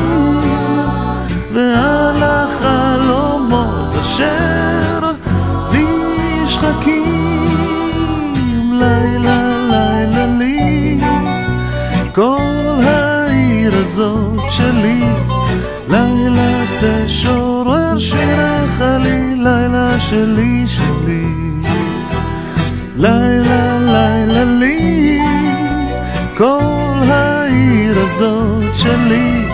[1.52, 5.10] ועל החלומות אשר
[5.72, 7.04] נשחקים
[8.72, 11.00] לילה לילה לי.
[12.12, 15.04] כל העיר הזאת שלי
[15.88, 21.26] לילה תשורר שירך לי לילה שלי שלי.
[22.96, 25.20] לילה לילה לי.
[26.36, 26.81] כל
[27.92, 29.46] העיר הזאת שלי.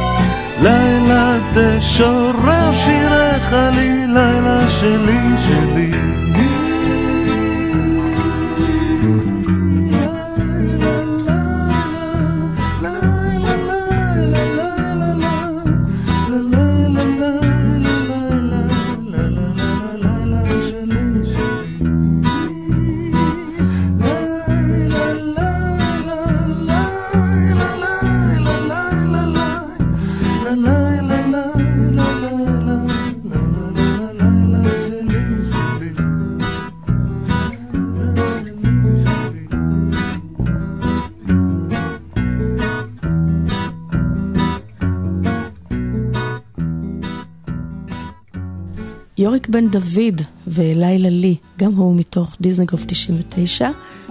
[0.62, 6.07] לילה תשורר שירך לי לילה שלי שלי
[49.48, 53.70] בן דוד ולילה לי, גם הוא מתוך דיזנגוף 99,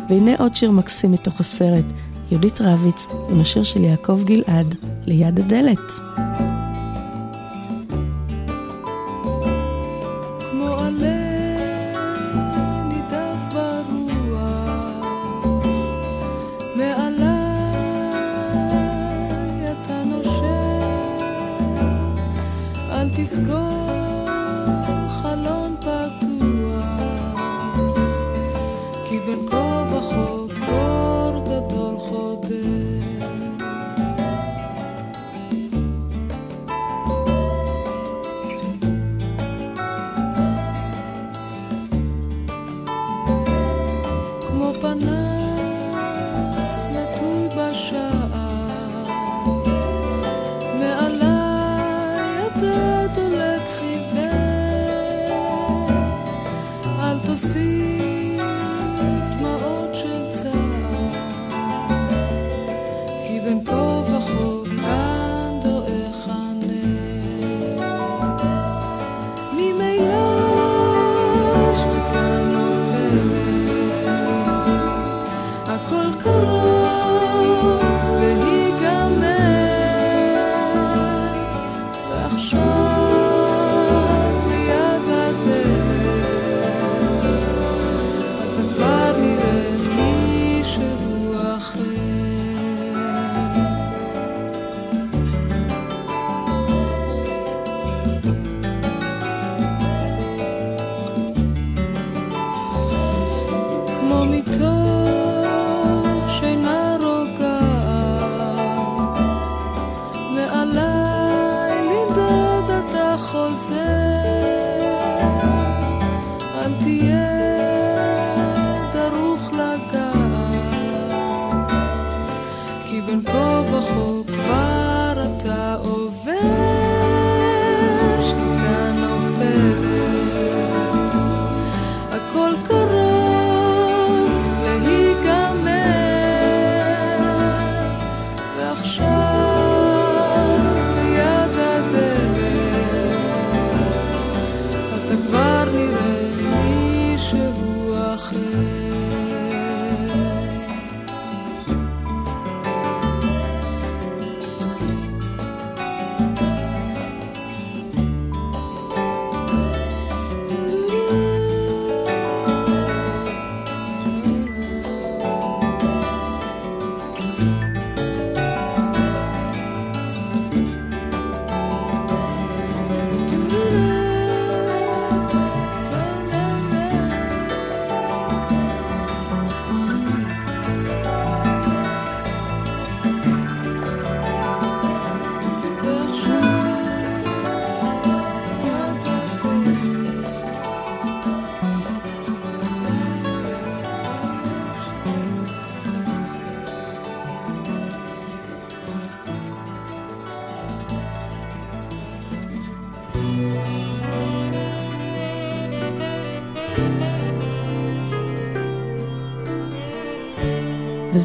[0.10, 1.86] והנה עוד שיר מקסים מתוך הסרט,
[2.32, 6.47] יהודית רביץ עם השיר של יעקב גלעד, ליד הדלת.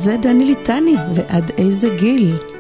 [0.03, 2.52] וזה דני ליטני, ועד איזה גיל.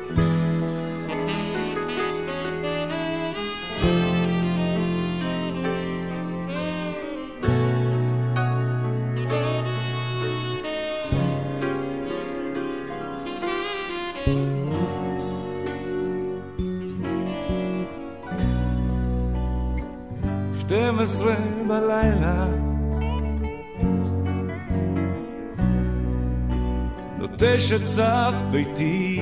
[27.80, 29.20] סף ביתי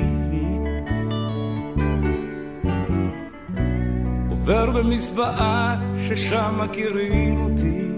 [4.30, 5.76] עובר במזבעה
[6.08, 7.88] ששם מכירים אותי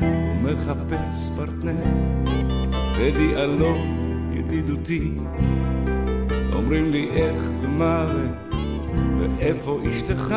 [0.00, 1.84] ומחפש פרטנר
[2.98, 3.78] בדיאלוג
[4.32, 5.12] ידידותי
[6.52, 8.06] אומרים לי איך ומה.
[9.18, 10.34] ואיפה אשתך?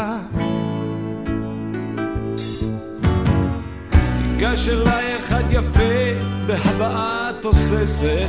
[4.32, 8.28] ניגש אליי אחד יפה בהבעה תוססת.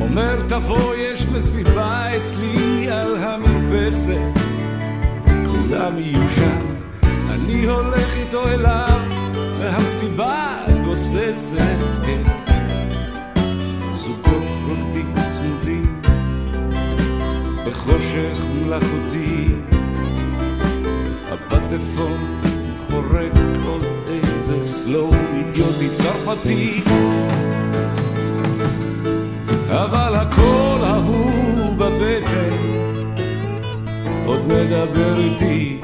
[0.00, 4.20] אומר תבוא יש מסיבה אצלי על המרפסת.
[5.24, 6.66] כולם יהיו שם.
[7.30, 9.00] אני הולך איתו אליו
[9.60, 11.76] והמסיבה גוססת.
[12.06, 12.22] כן.
[13.92, 16.02] זוגות רוקדים צמודים
[17.66, 19.48] בחושך מלאכותי.
[21.32, 22.45] הפטפון
[22.96, 23.32] חורק
[23.66, 26.80] עוד איזה סלואו אידיוטי צרפתי
[29.68, 32.56] אבל הקול ההוא בבטן
[34.26, 35.75] עוד מדבר איתי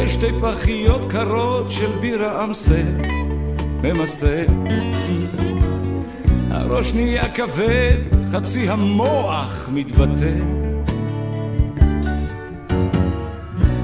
[0.00, 2.82] שותה שתי פחיות קרות של בירה אמסטל
[3.82, 4.44] ממסטל
[6.50, 7.96] הראש נהיה כבד,
[8.32, 10.40] חצי המוח מתבטל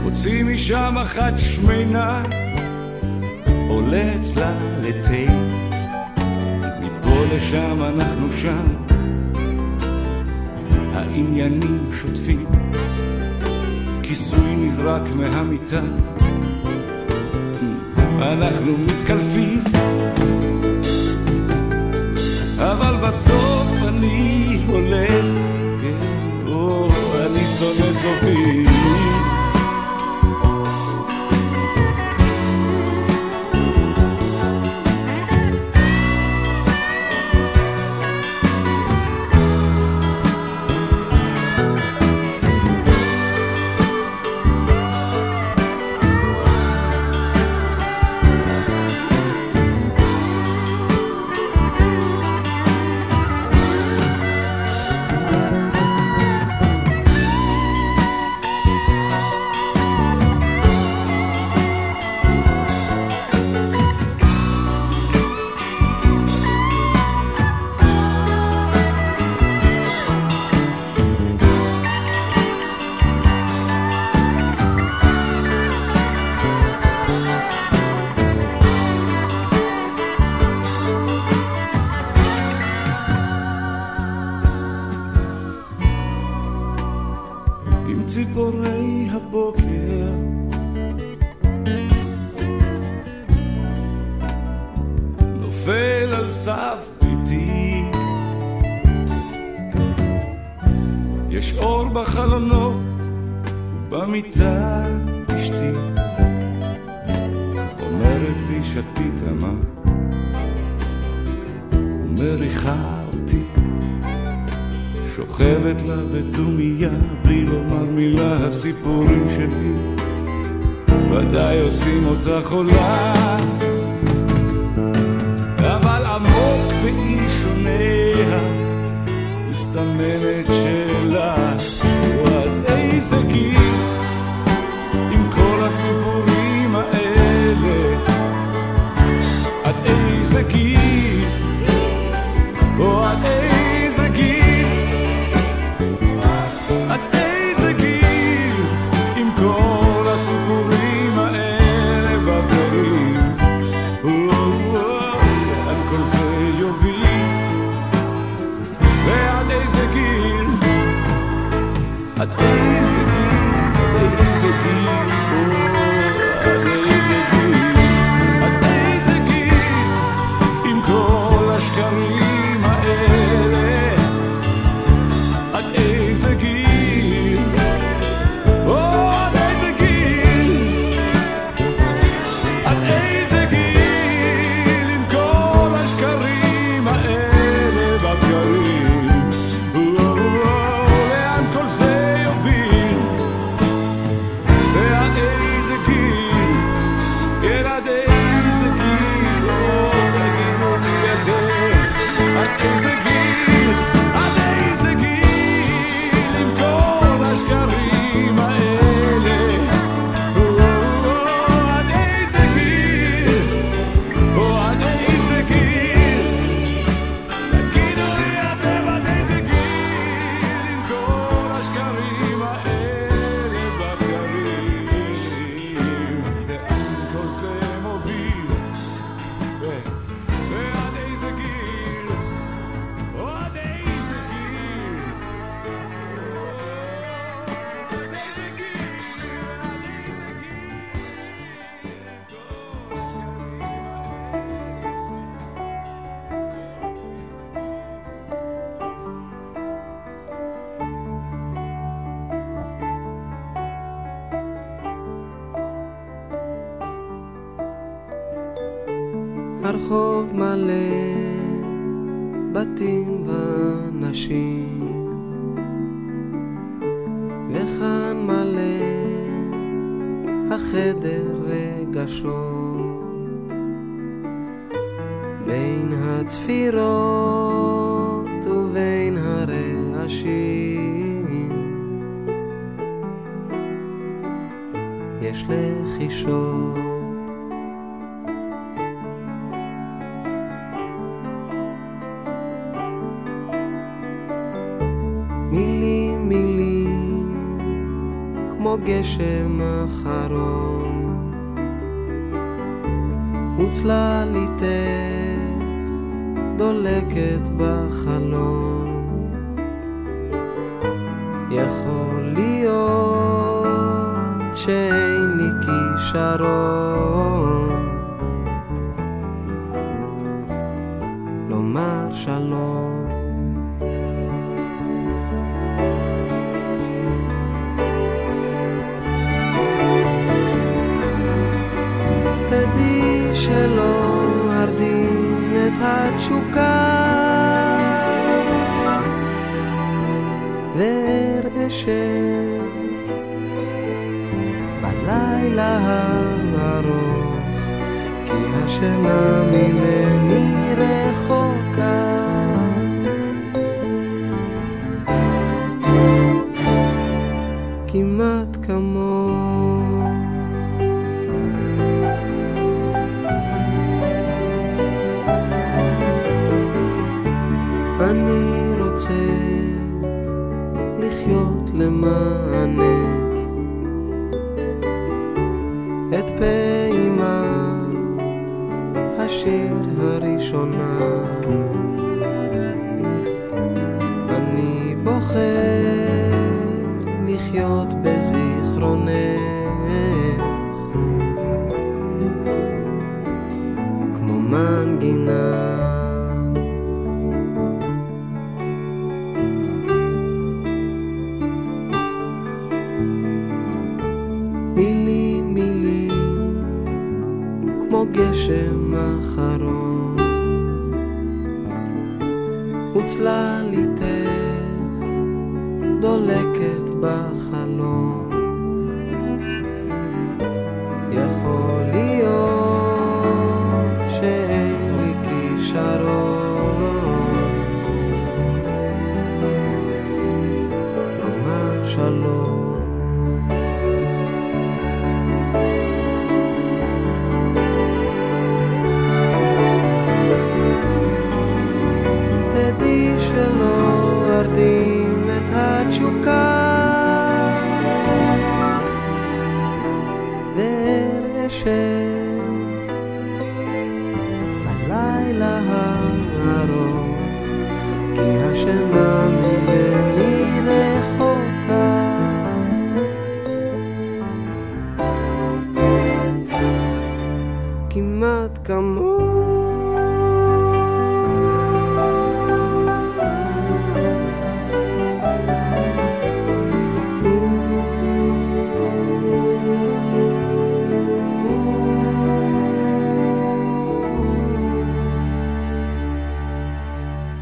[0.05, 2.23] הוציא משם אחת שמנה,
[3.69, 4.53] עולה אצלה
[4.83, 5.33] לתה.
[6.83, 8.67] מפה לשם אנחנו שם,
[10.93, 12.46] העניינים שוטפים
[14.17, 15.81] כיסוי נזרק מהמיטה
[18.19, 19.65] אנחנו מתקלפים
[22.59, 25.25] אבל בסוף אני הולך,
[25.83, 26.01] כן,
[26.47, 26.89] או,
[27.27, 28.76] אני שונא סופים.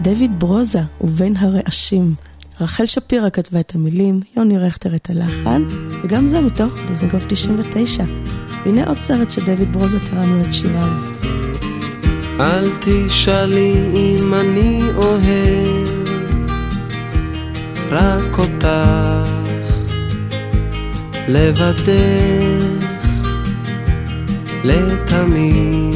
[0.05, 2.14] דויד ברוזה ובין הרעשים.
[2.60, 5.64] רחל שפירא כתבה את המילים, יוני רכטר את הלחן,
[6.02, 8.05] וגם זה מתוך דיזנגוף 99.
[8.64, 10.89] והנה עוד סרט שדויד ברוזה תרם לו את שיריו.
[12.40, 15.89] אל תשאלי אם אני אוהב
[17.90, 19.31] רק אותך
[21.28, 22.64] לבדך
[24.64, 25.94] לתמיד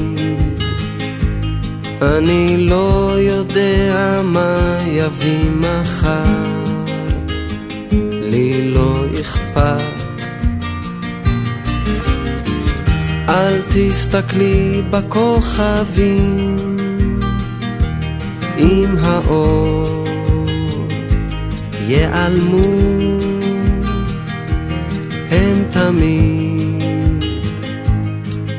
[2.03, 6.65] אני לא יודע מה יביא מחר.
[8.31, 9.83] לי לא אכפת.
[13.29, 16.57] אל תסתכלי בכוכבים
[18.59, 20.05] אם האור.
[21.87, 22.63] ייעלמו
[25.31, 26.48] הם תמיד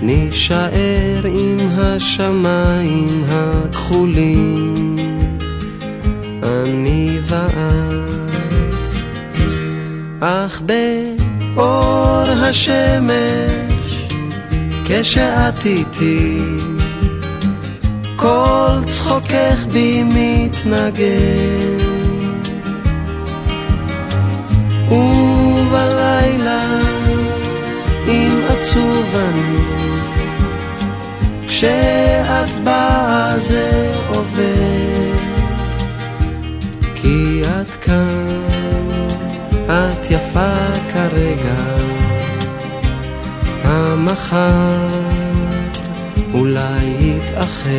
[0.02, 4.96] נישאר עם השמיים הכחולים
[6.44, 8.10] אני ואת
[10.20, 14.08] אך באור השמש
[14.86, 16.40] כשאת איתי
[18.16, 21.80] כל צחוקך בי מתנגן.
[24.92, 26.64] ובלילה,
[28.08, 29.59] אם עצוב אני,
[31.60, 35.14] כשאת באה זה עובר.
[36.96, 38.42] כי את כאן,
[39.66, 40.56] את יפה
[40.94, 41.64] כרגע,
[43.64, 44.88] המחר
[46.34, 47.70] אולי יתאחר.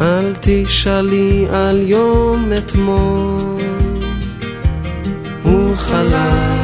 [0.00, 3.60] אל תשאלי על יום אתמול,
[5.42, 6.59] הוא חלף,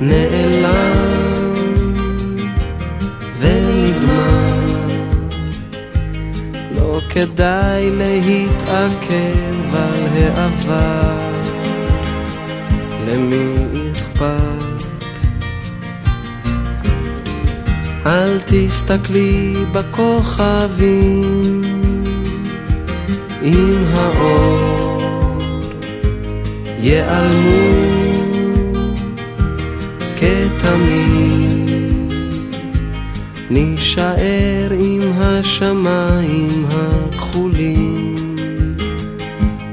[0.00, 1.54] נעלם
[3.38, 4.88] ונגמר.
[6.76, 11.18] לא כדאי להתעכב על העבר,
[13.08, 13.54] למי
[13.92, 14.58] אכפת?
[18.06, 21.62] אל תסתכלי בכוכבים
[23.42, 25.00] עם האור
[26.78, 27.87] ייעלמו
[30.68, 32.12] כתמיד
[33.50, 38.36] נישאר עם השמיים הכחולים.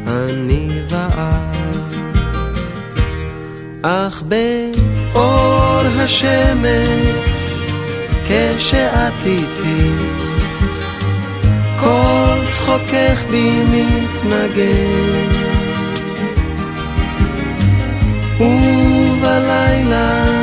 [0.08, 1.94] אני ואת
[3.82, 6.90] אך באור השמש
[8.28, 9.92] כשאת איתי
[11.80, 15.46] כל צחוקך בי מתנגן.
[18.40, 20.35] ובלילה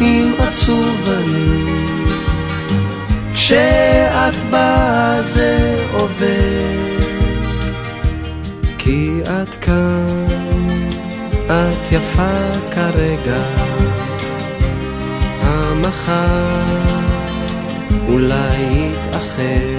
[0.00, 1.84] אם עצוב אני.
[3.34, 6.94] כשאת באה זה עובר
[8.78, 10.88] כי את כאן,
[11.46, 13.42] את יפה כרגע.
[15.42, 16.64] המחר
[18.08, 19.73] אולי יתאחר.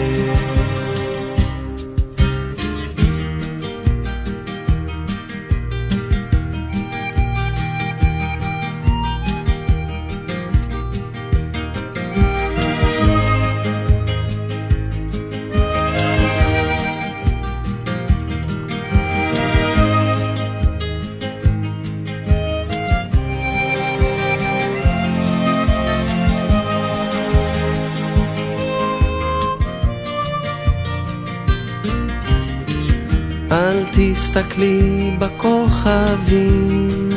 [34.35, 37.09] תסתכלי בכוכבים.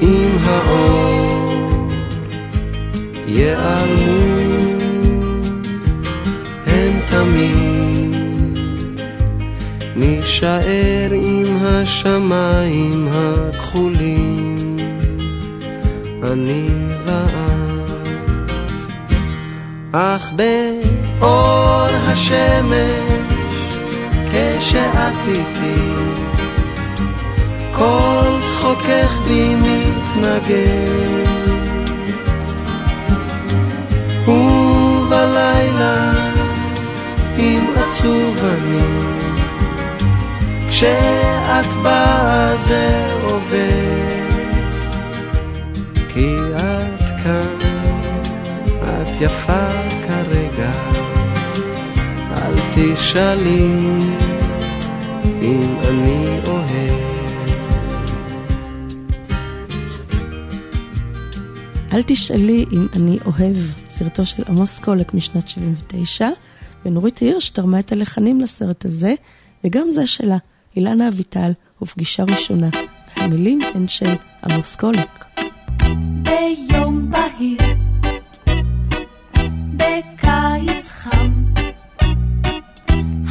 [0.00, 1.88] עם האור
[3.26, 4.80] ייעלמו
[6.66, 8.16] הם תמיד
[9.96, 14.76] נישאר עם השמיים הכחולים.
[16.22, 16.68] אני
[19.92, 23.10] אך באור השמש
[24.32, 25.80] כשאת איתי
[27.72, 31.20] כל צחוקך בי מתנגן
[34.28, 36.12] ובלילה
[37.38, 39.10] אם עצוב אני
[40.68, 44.10] כשאת באה זה עובר
[46.14, 47.56] כי את כאן,
[48.82, 49.68] את יפה
[50.06, 50.70] כרגע
[52.36, 53.68] אל תשאלי
[55.42, 57.00] אם אני אוהב.
[61.92, 63.56] אל תשאלי אם אני אוהב,
[63.88, 66.28] סרטו של עמוס קולק משנת 79,
[66.84, 69.14] ונורית הירש תרמה את הלחנים לסרט הזה,
[69.64, 70.36] וגם זה שלה,
[70.76, 71.52] אילנה אביטל,
[71.82, 72.68] ופגישה ראשונה.
[73.16, 74.14] המילים הן של
[74.44, 75.24] עמוס קולק.
[76.22, 77.58] ביום בהיר,
[79.76, 81.44] בקיץ חם,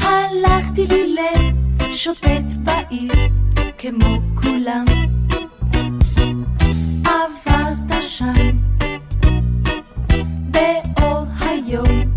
[0.01, 1.09] הלכתי לי
[1.91, 3.11] לשוטט בעיר
[3.77, 4.85] כמו כולם.
[7.05, 8.57] עברת שם
[10.51, 12.11] באור היום,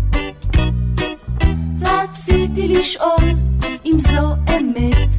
[1.81, 3.29] רציתי לשאול
[3.85, 5.12] אם זו אמת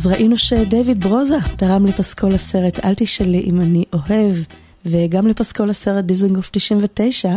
[0.00, 4.34] אז ראינו שדייוויד ברוזה תרם לפסקול הסרט "אל תשאלי אם אני אוהב",
[4.86, 7.36] וגם לפסקול הסרט דיזנגוף 99,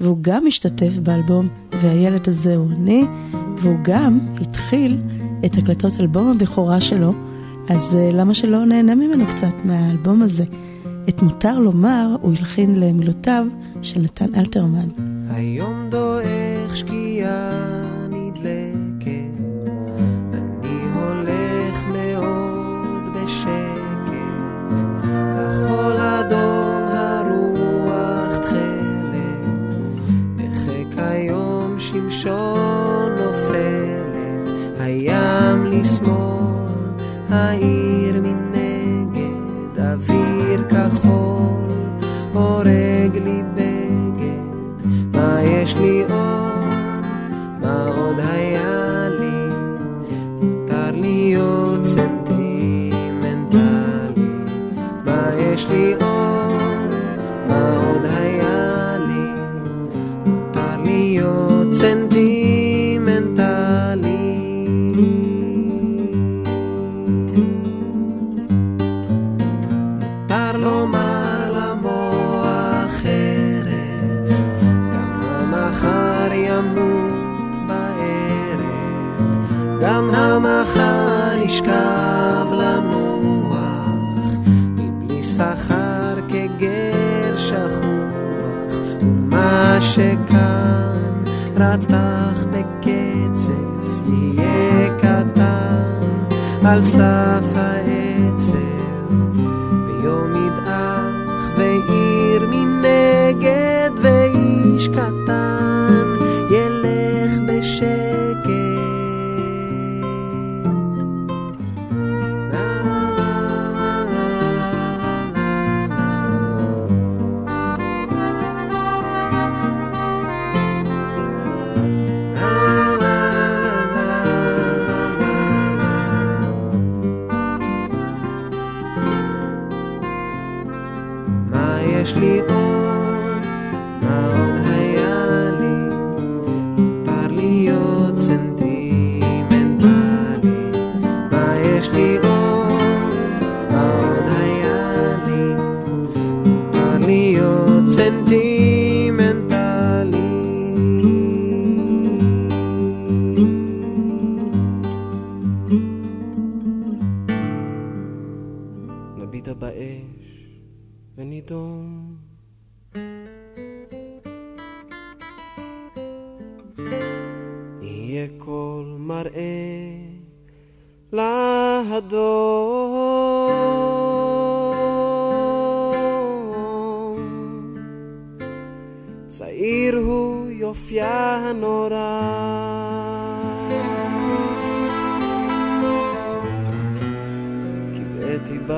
[0.00, 3.04] והוא גם השתתף באלבום "והילד הזה הוא אני",
[3.58, 4.98] והוא גם התחיל
[5.44, 7.12] את הקלטות אלבום הבכורה שלו,
[7.68, 10.44] אז אה, למה שלא נהנה ממנו קצת מהאלבום הזה?
[11.08, 13.46] את מותר לומר הוא הלחין למילותיו
[13.82, 15.03] של נתן אלתרמן.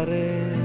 [0.06, 0.55] pared.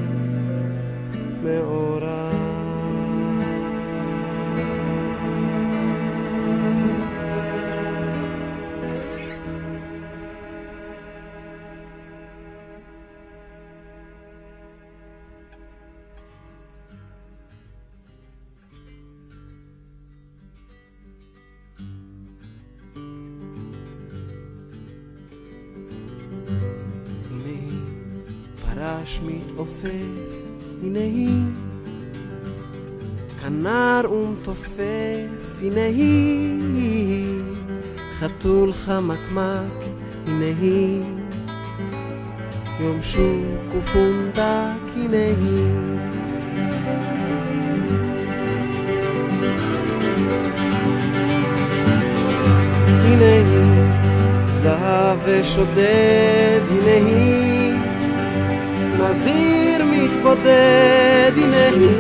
[39.02, 39.84] חמקמק,
[40.28, 41.02] הנה היא,
[42.80, 44.42] יום שוק ופונדק,
[44.96, 45.66] הנה היא.
[53.02, 53.92] הנה היא,
[54.46, 57.74] זהב ושודד, הנה היא,
[59.00, 61.92] נזיר מתבודד, הנה היא,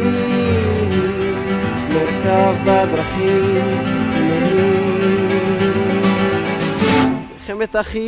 [1.90, 3.56] מרכב בדרכים,
[4.14, 4.70] הנה היא,
[7.61, 7.99] אוהבים את אחי.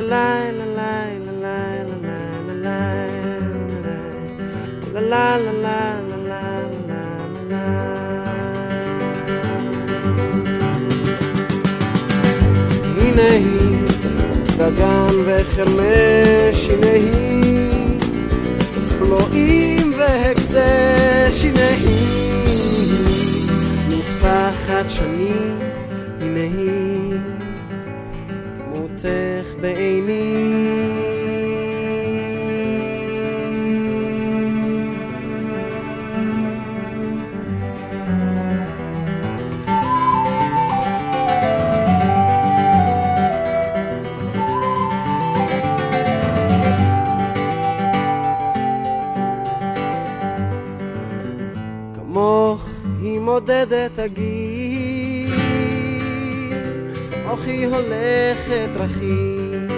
[0.00, 1.04] לה לה לה
[1.42, 2.80] la la
[4.94, 5.82] la la la
[6.28, 7.04] la
[7.50, 7.64] la
[13.00, 13.84] הנה היא,
[14.58, 17.98] דגן וחרמש, הנה היא,
[19.00, 22.27] בלועים והקדש, הנה היא
[24.28, 25.58] מטפחת שנים,
[26.20, 27.14] הנה היא
[28.58, 30.07] דמותך בעיני
[53.58, 55.34] יורדת הגיל,
[57.26, 59.68] מוחי הולכת רכיל.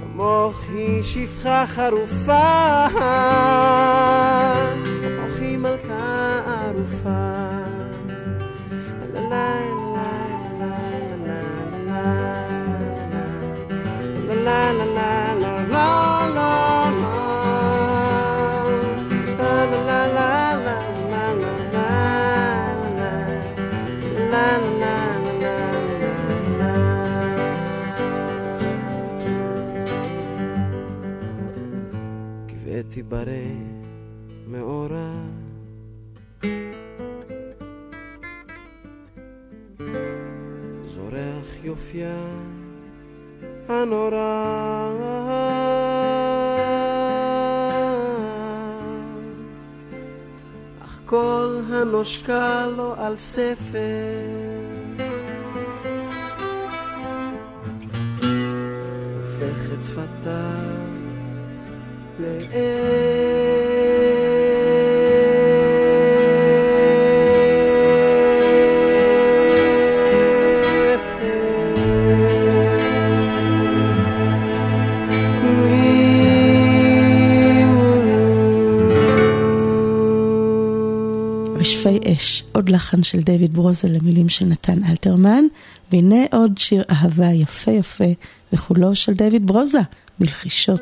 [0.00, 2.86] כמוך היא שפחה חרופה
[33.10, 33.54] ברי
[34.46, 35.12] מאורה
[40.84, 42.24] זורח יופייה
[43.68, 44.90] הנורא.
[50.84, 54.39] אך כל הנושקה לו על ספר
[83.10, 85.44] של דיוויד ברוזה למילים של נתן אלתרמן,
[85.92, 88.12] והנה עוד שיר אהבה יפה יפה
[88.52, 89.80] וכולו של דיוויד ברוזה,
[90.18, 90.80] בלחישות.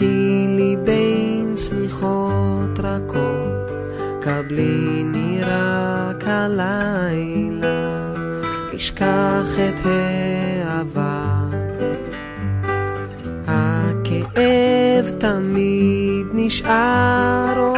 [0.00, 1.54] חכי לי בין
[2.78, 3.70] רכות
[4.20, 8.14] קבליני רק הלילה
[8.76, 11.44] אשכח את העבר
[13.46, 17.69] הכאב תמיד נשאר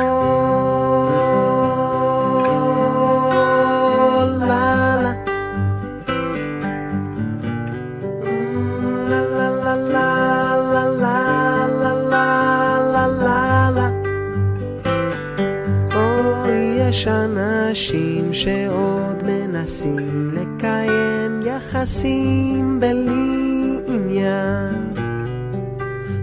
[18.32, 24.92] שעוד מנסים לקיים יחסים בלי עניין.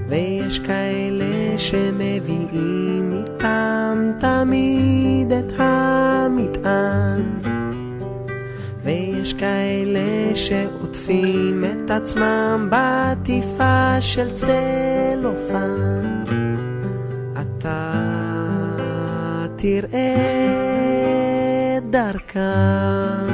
[0.07, 7.21] ויש כאלה שמביאים איתם תמיד את המטען.
[8.83, 15.59] ויש כאלה שעוטפים את עצמם בעטיפה של צלופן
[17.39, 17.93] אתה
[19.55, 20.68] תראה
[22.29, 23.28] come.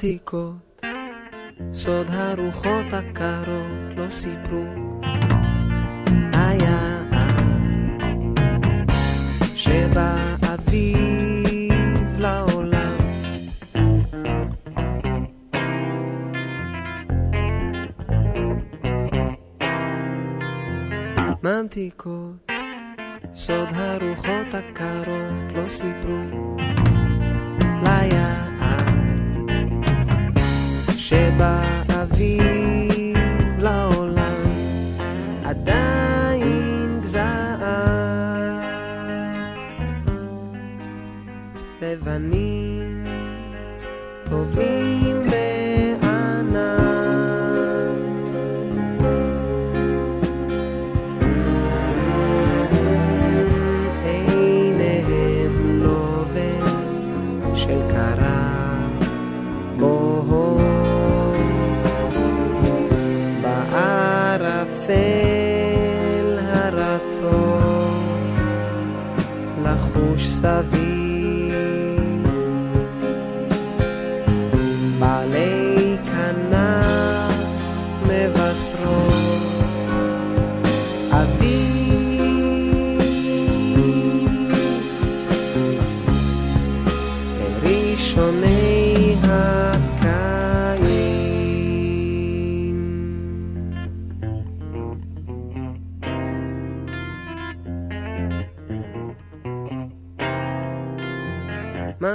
[0.00, 0.59] platico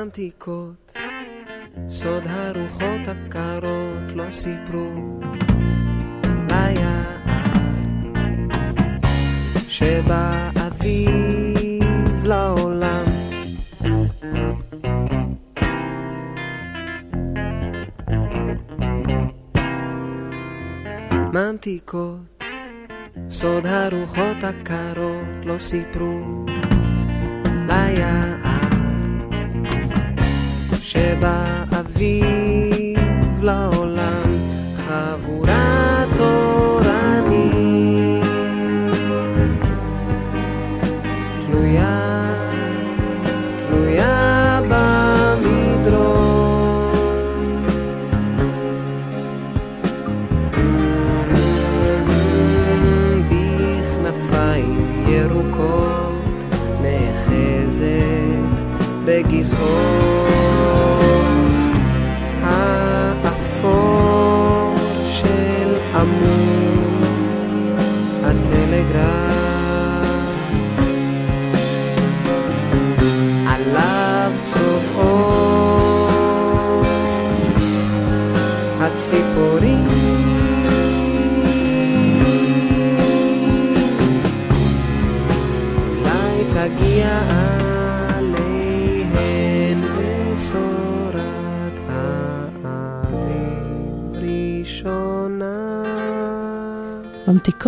[0.06, 0.94] הענתיקות,
[1.90, 5.20] סוד הרוחות הקרות לא סיפרו
[6.50, 7.18] ליער
[9.68, 13.06] שבא אביב לעולם.
[21.34, 22.44] ממתיקות,
[23.30, 26.45] סוד הרוחות הקרות לא סיפרו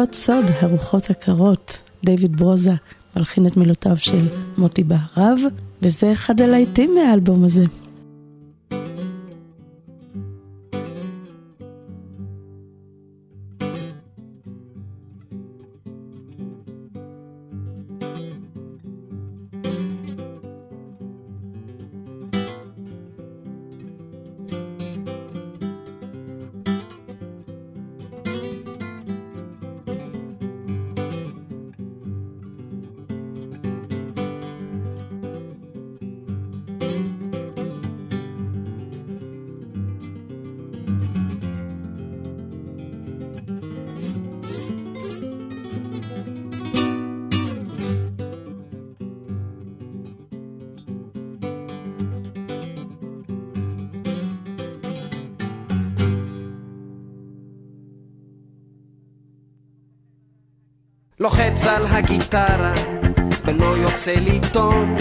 [0.08, 2.72] ממתיקות סוד הרוחות הקרות, דיוויד ברוזה
[3.16, 4.20] מלחין את מילותיו של
[4.58, 5.40] מוטי בהרב,
[5.82, 7.66] וזה אחד הלהיטים מהאלבום הזה.
[61.98, 62.74] הגיטרה
[63.46, 64.96] ולא יוצא לי טון.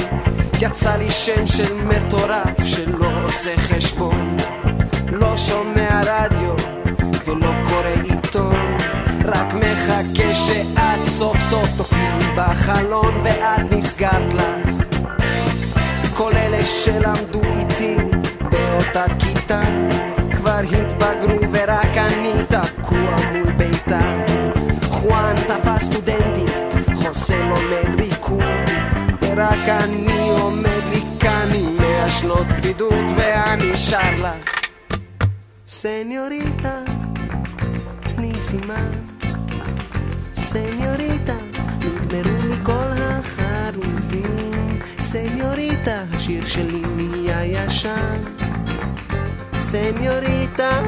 [0.60, 4.36] יצא לי שם של מטורף שלא עושה חשבון.
[5.12, 6.54] לא שומע רדיו
[7.26, 8.76] ולא קורא עיתון.
[9.24, 14.96] רק מחכה שאת סוף סוף תופיעי בחלון ואת נסגרת לך.
[16.14, 17.96] כל אלה שלמדו איתי
[18.50, 19.62] באותה כיתה
[20.36, 22.32] כבר התבגרו ורק אני
[29.36, 34.34] ורק אני עומד לי כאן עם מאה שנות בדידות ואני שר לה.
[35.66, 36.80] סניוריטה,
[38.02, 38.90] תני סימן
[40.56, 41.36] סניוריטה,
[41.78, 44.78] נגמרו לי כל החרוזים.
[45.00, 48.22] סניוריטה, השיר שלי נהיה ישן.
[49.58, 50.80] סניוריטה.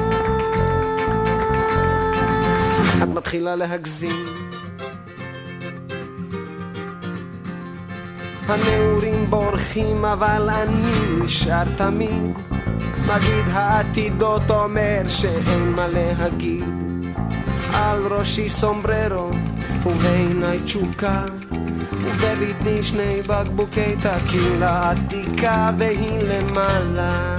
[3.03, 4.38] את מתחילה להגזים.
[8.49, 12.37] הנעורים בורחים אבל אני נשאר תמיד.
[13.05, 16.63] מגיד העתידות אומר שאין מה להגיד.
[17.73, 19.29] על ראשי סומבררו
[19.85, 21.25] ובעיניי תשוקה.
[22.01, 27.35] ובבטני שני בקבוקי טקילה עתיקה והיא למעלה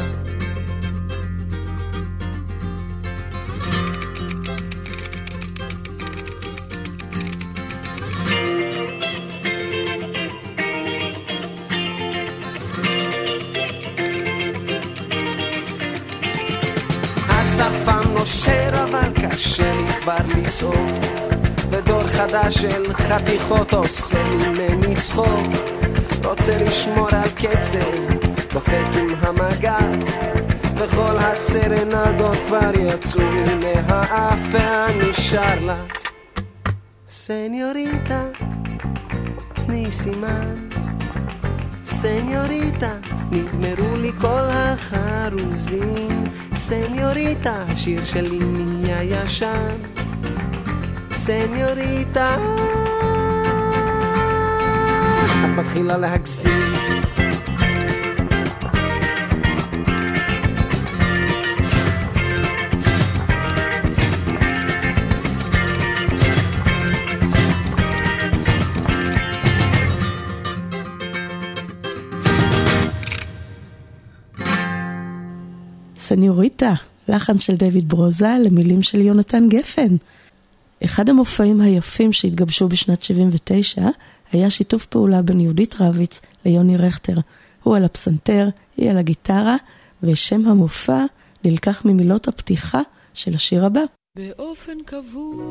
[20.00, 20.90] כבר לצעוק
[21.70, 25.46] ודור חדש של חתיכות עושה ממני צחוק.
[26.24, 28.14] רוצה לשמור על קצב
[28.52, 29.78] דופק עם המגע
[30.76, 33.22] וכל הסרנדות כבר יצאו
[33.62, 35.84] מהאף ואני שר לה
[37.08, 38.22] סניוריטה
[39.66, 40.69] תני סימן
[42.00, 42.92] סניוריטה
[43.30, 46.24] נגמרו לי כל החרוזים.
[46.54, 49.76] סניוריטה, השיר שלי נהיה ישן.
[51.14, 52.36] סניוריטה.
[55.24, 56.99] את מתחילה להגזים
[76.10, 76.74] סניוריטה,
[77.08, 79.96] לחן של דיוויד ברוזה למילים של יונתן גפן.
[80.84, 83.82] אחד המופעים היפים שהתגבשו בשנת 79
[84.32, 87.14] היה שיתוף פעולה בין יהודית רביץ ליוני רכטר.
[87.62, 89.56] הוא על הפסנתר, היא על הגיטרה,
[90.02, 91.04] ושם המופע
[91.44, 92.80] נלקח ממילות הפתיחה
[93.14, 93.82] של השיר הבא.
[94.16, 95.44] באופן קבוע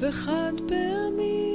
[0.00, 1.46] וחד פעמי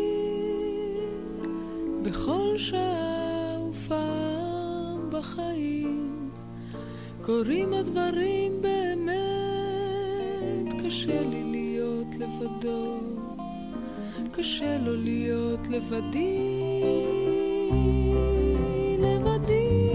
[2.01, 5.74] בכל שעה ופעם בחיים
[7.25, 9.15] קורים הדברים באמת.
[10.85, 12.99] קשה לי להיות לבדו.
[14.31, 16.83] קשה לו להיות לבדי.
[18.99, 19.89] לבדי.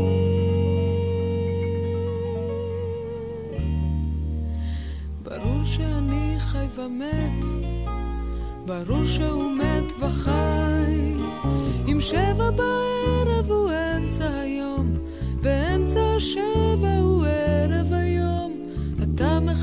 [5.23, 7.44] ברור שאני חי ומת,
[8.66, 11.15] ברור שהוא מת וחי.
[11.89, 14.94] אם שבע בערב הוא אמצע היום,
[15.43, 17.19] באמצע השבע הוא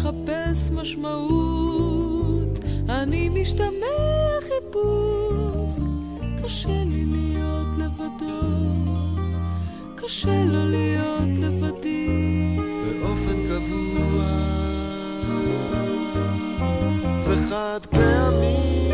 [0.08, 2.60] מחפש משמעות,
[2.90, 3.98] אני משתמע
[4.42, 5.72] חיפוש.
[6.44, 8.74] קשה לי להיות לבדו,
[9.96, 12.60] קשה לו להיות לבדי.
[13.02, 14.26] באופן קבוע
[17.24, 18.90] וחד פעמי,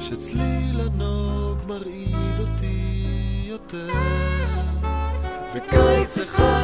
[0.00, 3.04] שצליל הנוג מרעיד אותי
[3.48, 3.88] יותר.
[5.54, 6.59] וקיץ אחד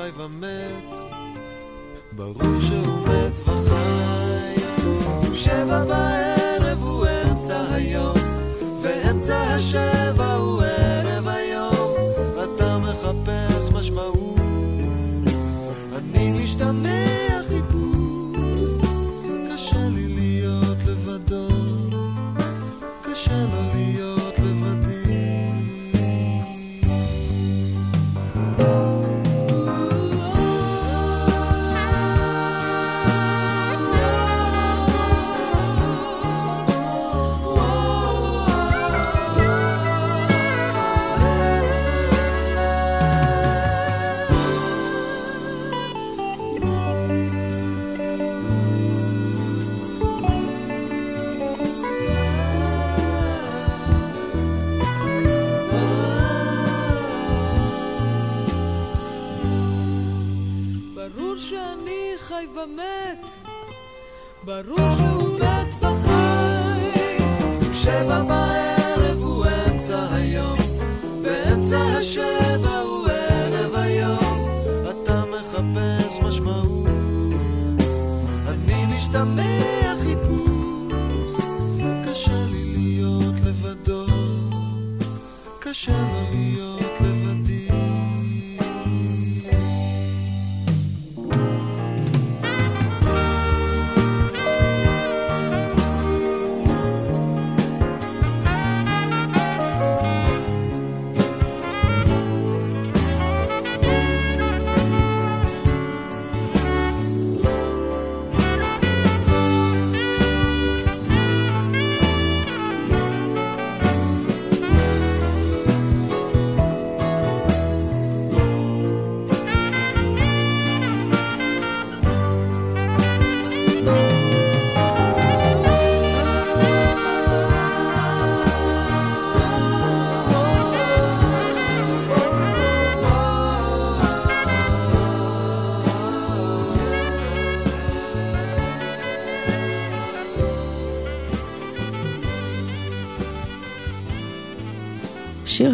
[0.00, 0.96] חי ומת,
[2.12, 4.54] ברור שהוא מת וחי.
[5.34, 8.16] שבע בערב הוא אמצע היום,
[8.82, 9.99] ואמצע השבע
[64.50, 65.09] ברור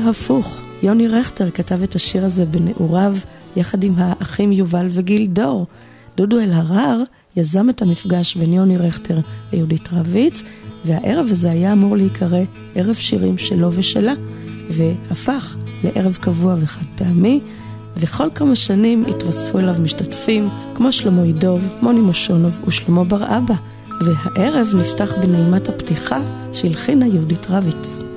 [0.09, 3.17] הפוך, יוני רכטר כתב את השיר הזה בנעוריו,
[3.57, 5.67] יחד עם האחים יובל וגיל דור.
[6.17, 7.03] דודו אלהרר
[7.37, 9.15] יזם את המפגש בין יוני רכטר
[9.53, 10.43] ליהודית רביץ,
[10.85, 12.41] והערב הזה היה אמור להיקרא
[12.75, 14.13] ערב שירים שלו ושלה,
[14.71, 17.41] והפך לערב קבוע וחד פעמי,
[17.97, 23.55] וכל כמה שנים התווספו אליו משתתפים כמו שלמה ידוב, מוני מושונוב ושלמה בר אבא,
[24.01, 26.21] והערב נפתח בנעימת הפתיחה
[26.53, 28.16] שהלחינה יהודית רביץ.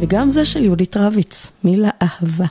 [0.00, 2.46] וגם זה של יהודית רביץ, מילה אהבה.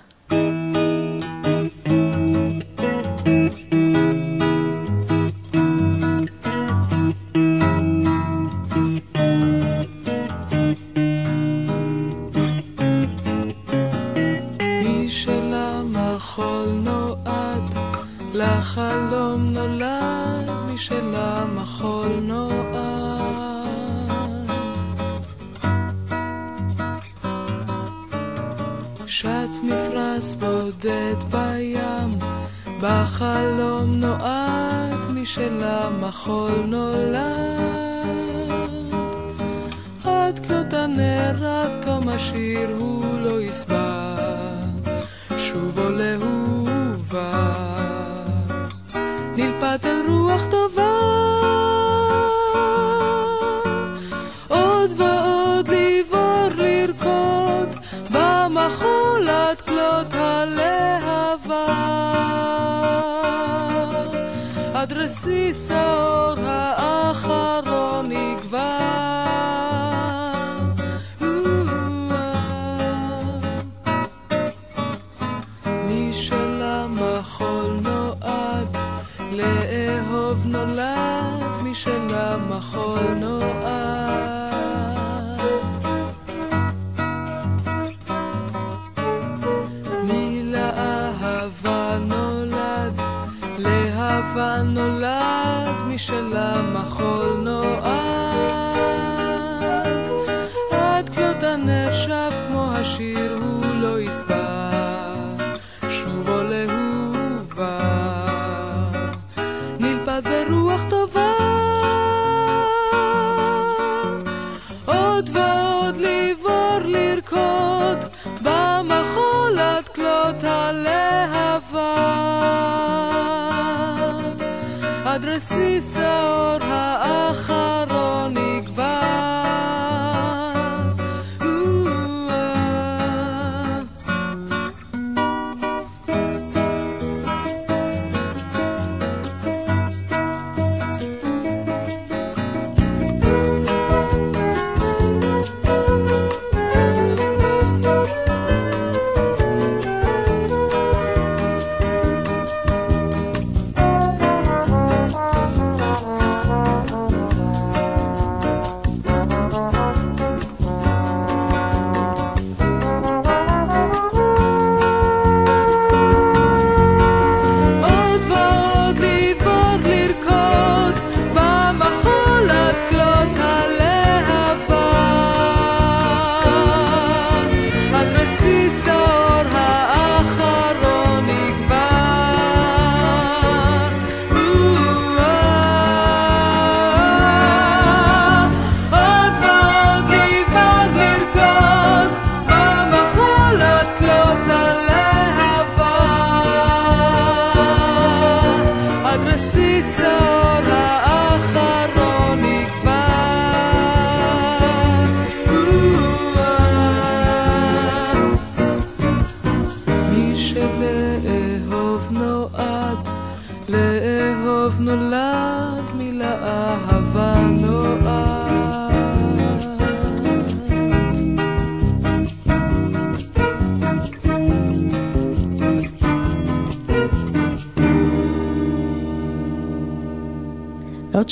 [36.17, 36.76] שלמחול נולד.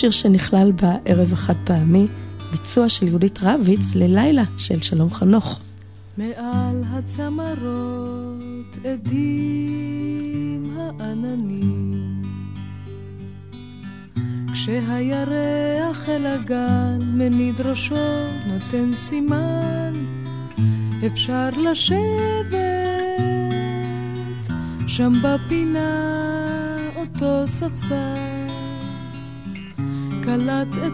[0.06, 2.08] שיר שנכלל בערב החד פעמי,
[2.52, 5.60] ביצוע של יהודית רביץ ללילה של שלום חנוך.
[6.18, 12.22] מעל הצמרות עדים העננים
[14.54, 17.96] כשהירח אל הגן מניד ראשו
[18.48, 19.94] נותן סימן
[21.06, 22.56] אפשר לשבת
[24.88, 26.16] שם בפינה
[26.96, 28.35] אותו ספסל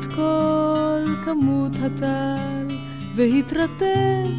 [0.02, 2.68] את כל כמות הטל
[3.16, 4.30] והתרטב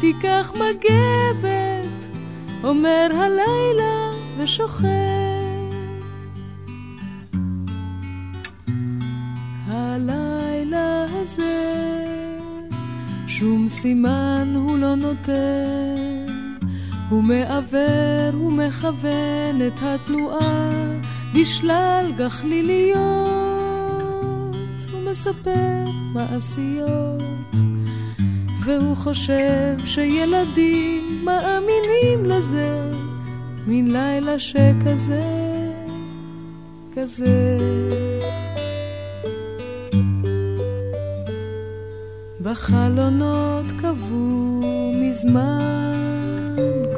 [0.00, 2.18] תיקח מגבת,
[2.64, 4.86] אומר הלילה ושוכב.
[9.66, 12.04] הלילה הזה,
[13.26, 16.26] שום סימן הוא לא נותן,
[17.10, 20.70] הוא מעוור, הוא מכוון את התנועה
[21.34, 23.33] בשלל גחליליות,
[25.28, 27.22] מספר מעשיות.
[28.64, 32.90] והוא חושב שילדים מאמינים לזה,
[33.66, 35.22] מין לילה שכזה,
[36.96, 37.58] כזה.
[42.40, 44.62] בחלונות קבעו
[44.94, 45.92] מזמן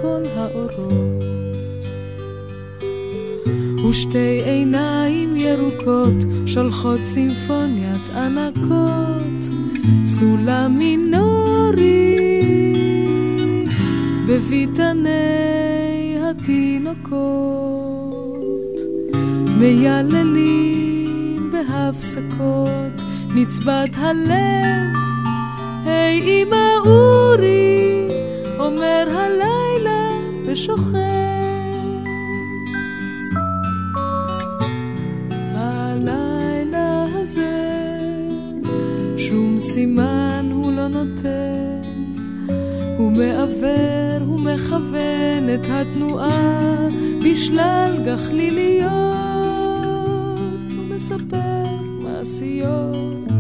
[0.02, 1.26] כל האורות
[3.88, 7.75] ושתי עיניים ירוקות שולחות צימפוניית
[8.16, 9.44] ענקות
[10.04, 12.16] סולם מינורי
[14.28, 17.86] בביתני התינוקות.
[19.58, 23.02] מייללים בהפסקות
[23.34, 24.96] נצבת הלב
[25.84, 28.08] היי אמא אורי
[28.58, 30.08] אומר הלילה
[30.46, 31.35] ושוכב
[39.72, 41.80] סימן הוא לא נותן,
[42.98, 46.88] הוא מעוור, הוא מכוון את התנועה
[47.24, 48.92] בשלל גחליליות,
[50.76, 51.64] הוא מספר
[52.02, 53.30] מעשיות,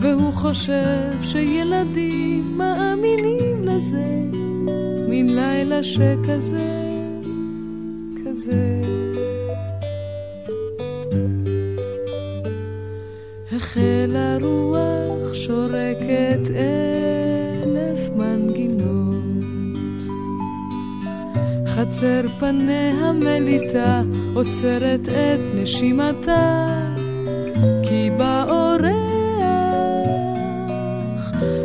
[0.00, 4.22] והוא חושב שילדים מאמינים לזה,
[5.08, 6.90] מין לילה שכזה,
[8.24, 8.80] כזה.
[13.52, 14.67] החלה רוח
[21.88, 24.02] חצר פניה מליטה,
[24.34, 26.66] עוצרת את נשימתה,
[27.82, 28.92] כי באורח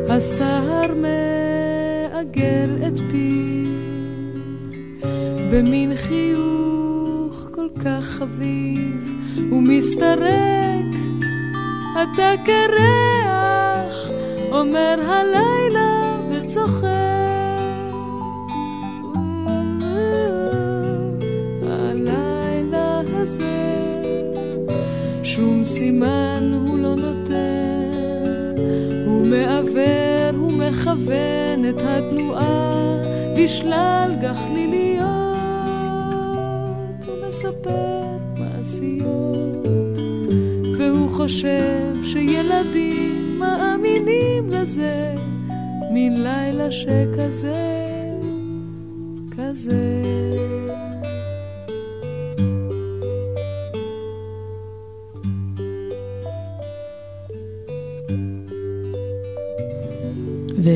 [0.09, 3.69] הסהר מעגל את פיו,
[5.51, 9.19] במין חיוך כל כך חביב,
[9.51, 10.95] ומסתרק
[11.91, 14.09] אתה קרח,
[14.51, 16.01] אומר הלילה
[16.31, 17.12] וצוחק.
[25.83, 27.91] סימן הוא לא נותן,
[29.05, 33.01] הוא מעוור, הוא מכוון את התנועה
[33.37, 35.07] בשלל גחליליות,
[37.07, 38.01] הוא מספר
[38.37, 39.67] מעשיות.
[40.77, 45.15] והוא חושב שילדים מאמינים לזה,
[45.91, 47.82] מין לילה שכזה,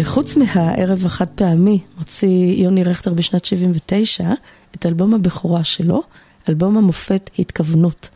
[0.08, 4.32] וחוץ מהערב החד פעמי, מוציא יוני רכטר בשנת 79
[4.76, 6.04] את אלבום הבכורה שלו,
[6.50, 8.10] אלבום המופת התכוונות.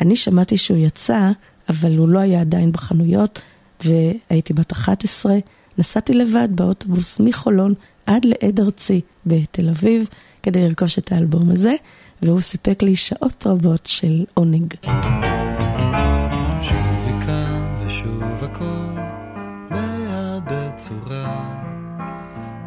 [0.00, 1.30] אני שמעתי שהוא יצא,
[1.68, 3.40] אבל הוא לא היה עדיין בחנויות,
[3.84, 5.34] והייתי בת 11,
[5.78, 7.74] נסעתי לבד באוטובוס מחולון
[8.06, 10.08] עד לעד ארצי בתל אביב,
[10.42, 11.74] כדי לרכוש את האלבום הזה,
[12.22, 14.74] והוא סיפק לי שעות רבות של עונג.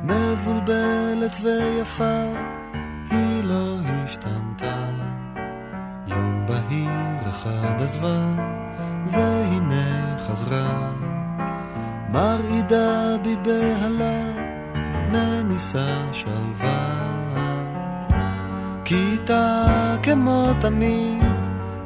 [0.06, 2.24] מבולבלת ויפה
[3.12, 4.86] היא לא השתנתה
[6.08, 8.20] יום בהיר אחד עזבה,
[9.12, 10.92] והנה חזרה.
[12.10, 14.24] מרעידה בי בהלה,
[15.12, 17.16] מניסה שלווה.
[18.86, 19.66] כיתה
[20.04, 21.24] כמו תמיד,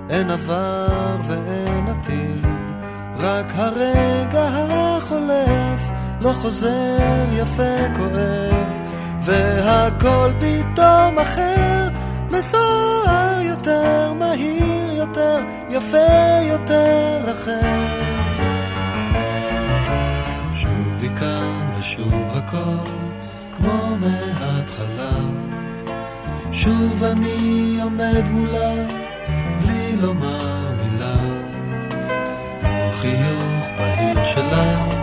[0.10, 2.46] אין עבר ואין עתיד,
[3.18, 5.79] רק הרגע החולף
[6.22, 8.68] לא חוזר יפה כואב,
[9.24, 11.90] והכל פתאום אחר,
[12.32, 15.40] מסוער יותר, מהיר יותר,
[15.70, 18.10] יפה יותר אחר.
[20.56, 22.92] שובי כאן ושוב הכל,
[23.58, 25.18] כמו מההתחלה.
[26.52, 28.74] שוב אני עומד מולה,
[29.62, 31.16] בלי לומר מילה.
[32.94, 34.99] חיוך בהיר שלה,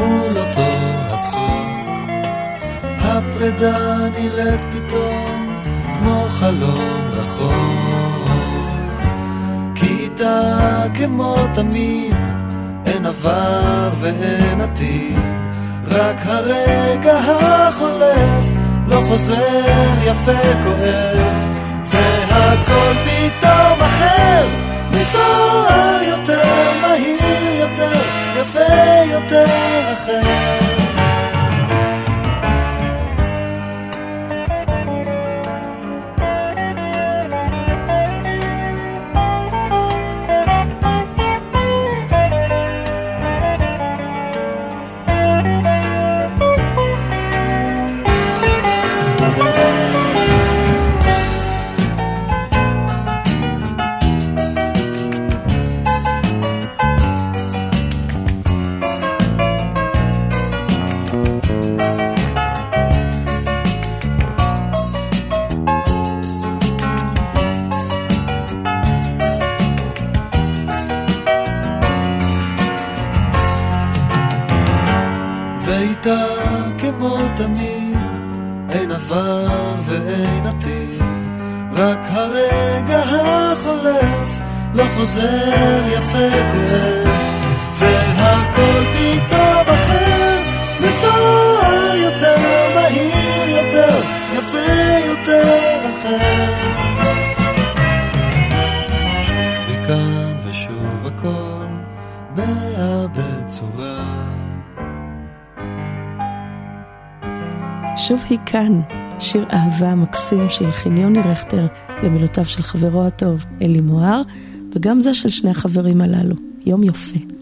[0.00, 0.70] מול אותו
[1.10, 1.70] הצחוק.
[2.98, 5.62] הפרידה נראית פתאום
[5.98, 8.30] כמו חלום רחוק.
[9.74, 12.16] כיתה כמו תמיד,
[12.86, 15.18] אין עבר ואין עתיד,
[15.86, 18.44] רק הרגע החולף
[18.86, 21.34] לא חוזר יפה כואב,
[21.84, 24.46] והכל פתאום אחר,
[24.90, 27.92] מסוער יותר, מהיר יותר,
[28.40, 29.44] יפה יותר
[29.92, 30.79] אחר.
[77.00, 77.98] כמו תמיד,
[78.70, 81.02] אין עבר ואין עתיד,
[81.72, 84.28] רק הרגע החולף
[84.74, 87.08] לא חוזר יפה כואב,
[87.78, 90.36] והכל פתאום אחר,
[90.80, 92.36] מסוער יותר,
[92.74, 94.00] מהיר יותר,
[94.32, 96.52] יפה יותר אחר.
[99.68, 101.66] וכאן ושוב הכל
[102.36, 104.39] מאבד צורה.
[108.00, 108.80] שוב היא כאן,
[109.18, 111.66] שיר אהבה מקסים שהלחין יוני רכטר
[112.02, 114.22] למילותיו של חברו הטוב אלי מוהר,
[114.74, 116.36] וגם זה של שני החברים הללו.
[116.66, 117.39] יום יפה.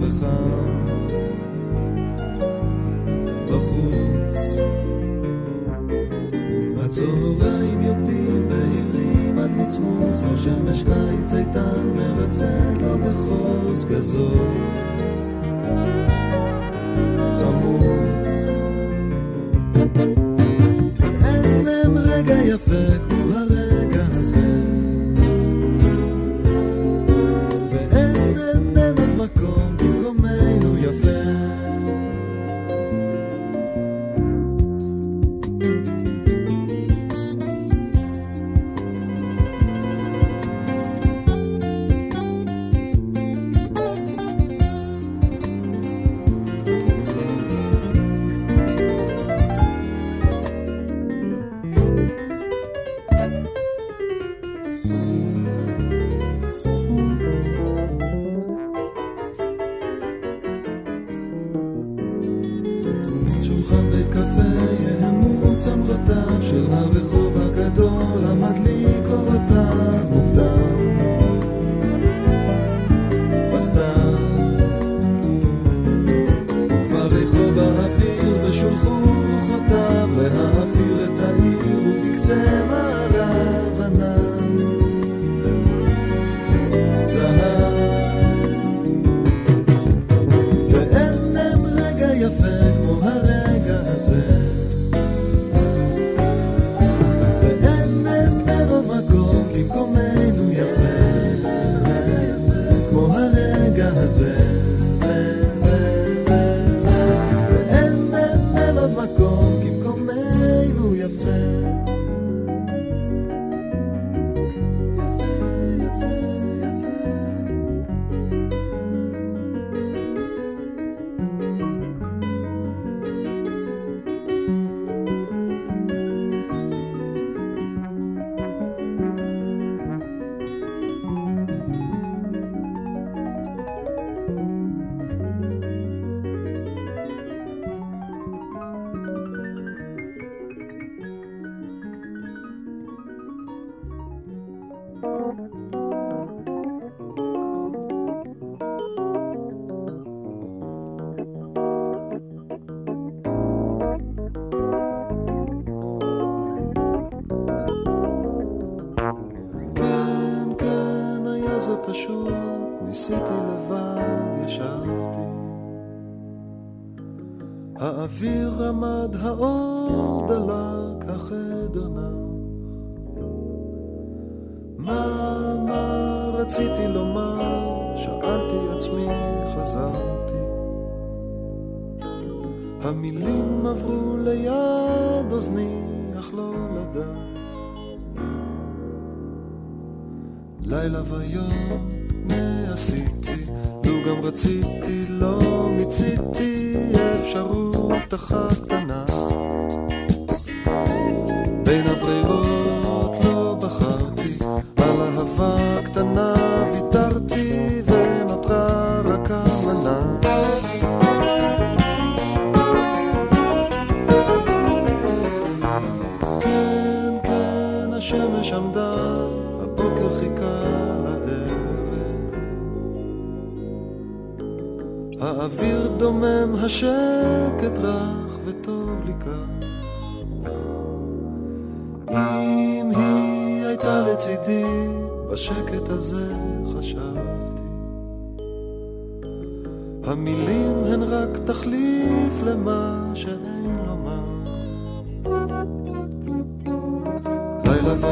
[0.00, 0.87] the sun.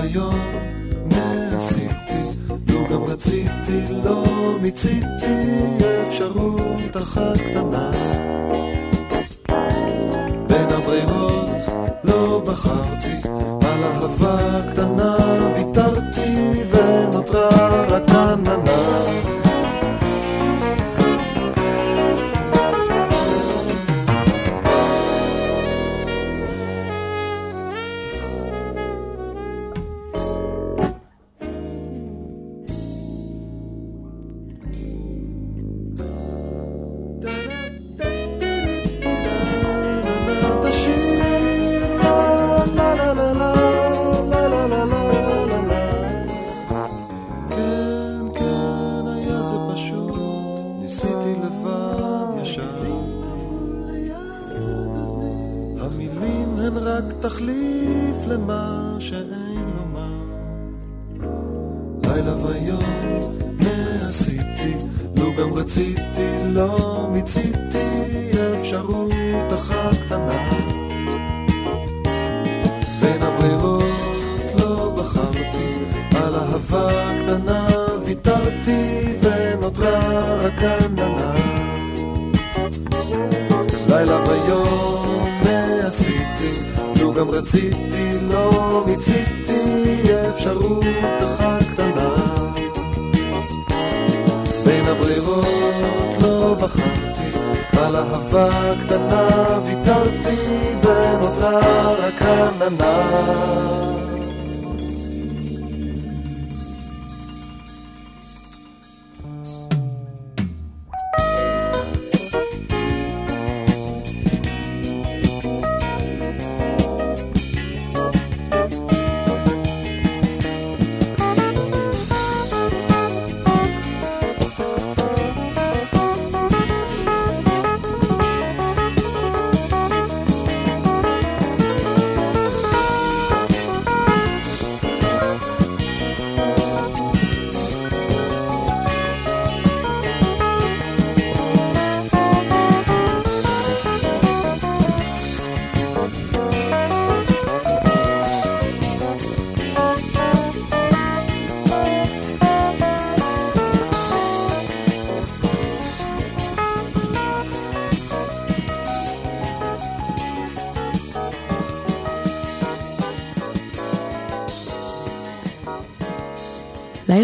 [0.06, 0.40] היום
[1.56, 4.24] עשיתי, לו גם רציתי, לא
[4.62, 5.34] מיציתי
[6.08, 7.90] אפשרות אחת קטנה.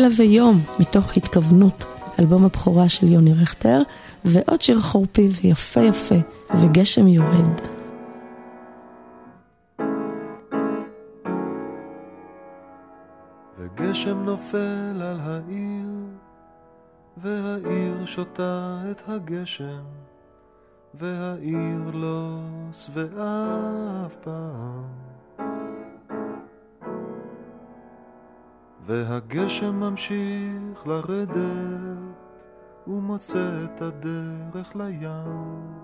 [0.03, 1.85] לילה ויום, מתוך התכוונות,
[2.21, 3.83] אלבום הבכורה של יוני רכטר,
[4.25, 6.15] ועוד שיר חורפי ויפה יפה,
[6.61, 7.61] וגשם יורד.
[13.59, 15.91] וגשם נופל על העיר,
[17.17, 19.85] והעיר שותה את הגשם,
[20.95, 22.39] והעיר לא
[22.73, 25.02] שבעה אף פעם.
[28.87, 31.37] והגשם ממשיך לרדת,
[32.87, 35.83] ומוצא את הדרך לים.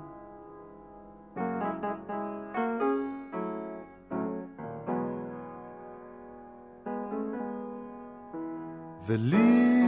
[9.07, 9.79] ולי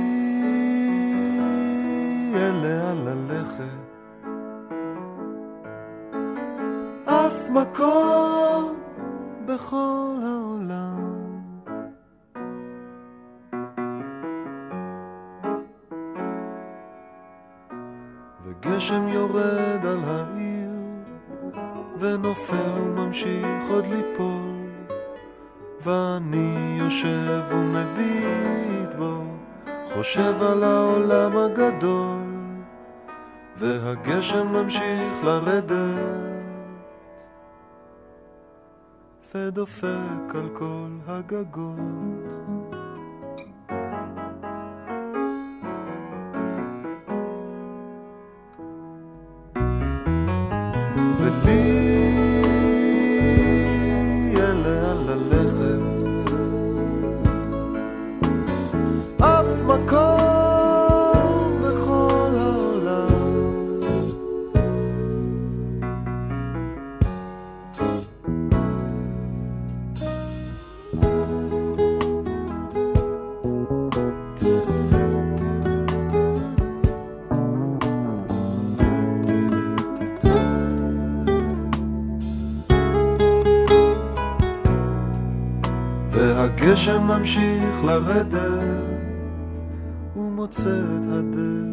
[2.34, 3.90] אין לאן ללכת,
[7.04, 8.76] אף מקום
[9.46, 11.19] בכל העולם.
[18.64, 20.70] וגשם יורד על העיר,
[21.98, 24.66] ונופל וממשיך עוד ליפול,
[25.82, 29.22] ואני יושב ומביט בו,
[29.94, 32.20] חושב על העולם הגדול,
[33.56, 36.30] והגשם ממשיך לרדת.
[39.34, 42.59] ודופק על כל הגגות.
[86.80, 88.38] והגשם ממשיך לרדת,
[90.16, 91.69] ומוצא את הדרך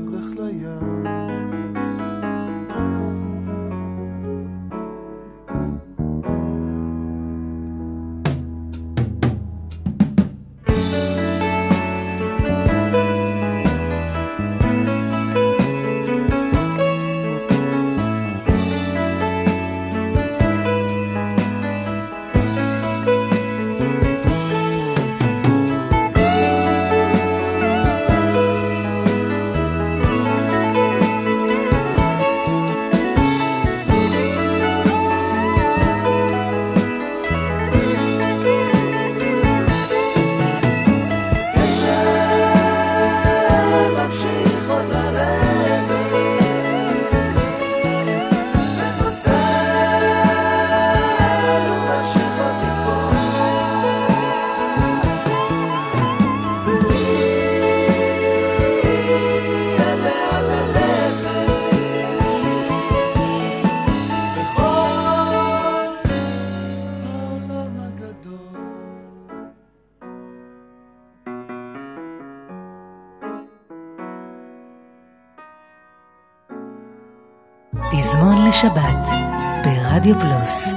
[80.47, 80.73] פלוס.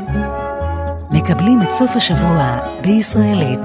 [1.12, 3.60] מקבלים את סוף השבוע בישראלית.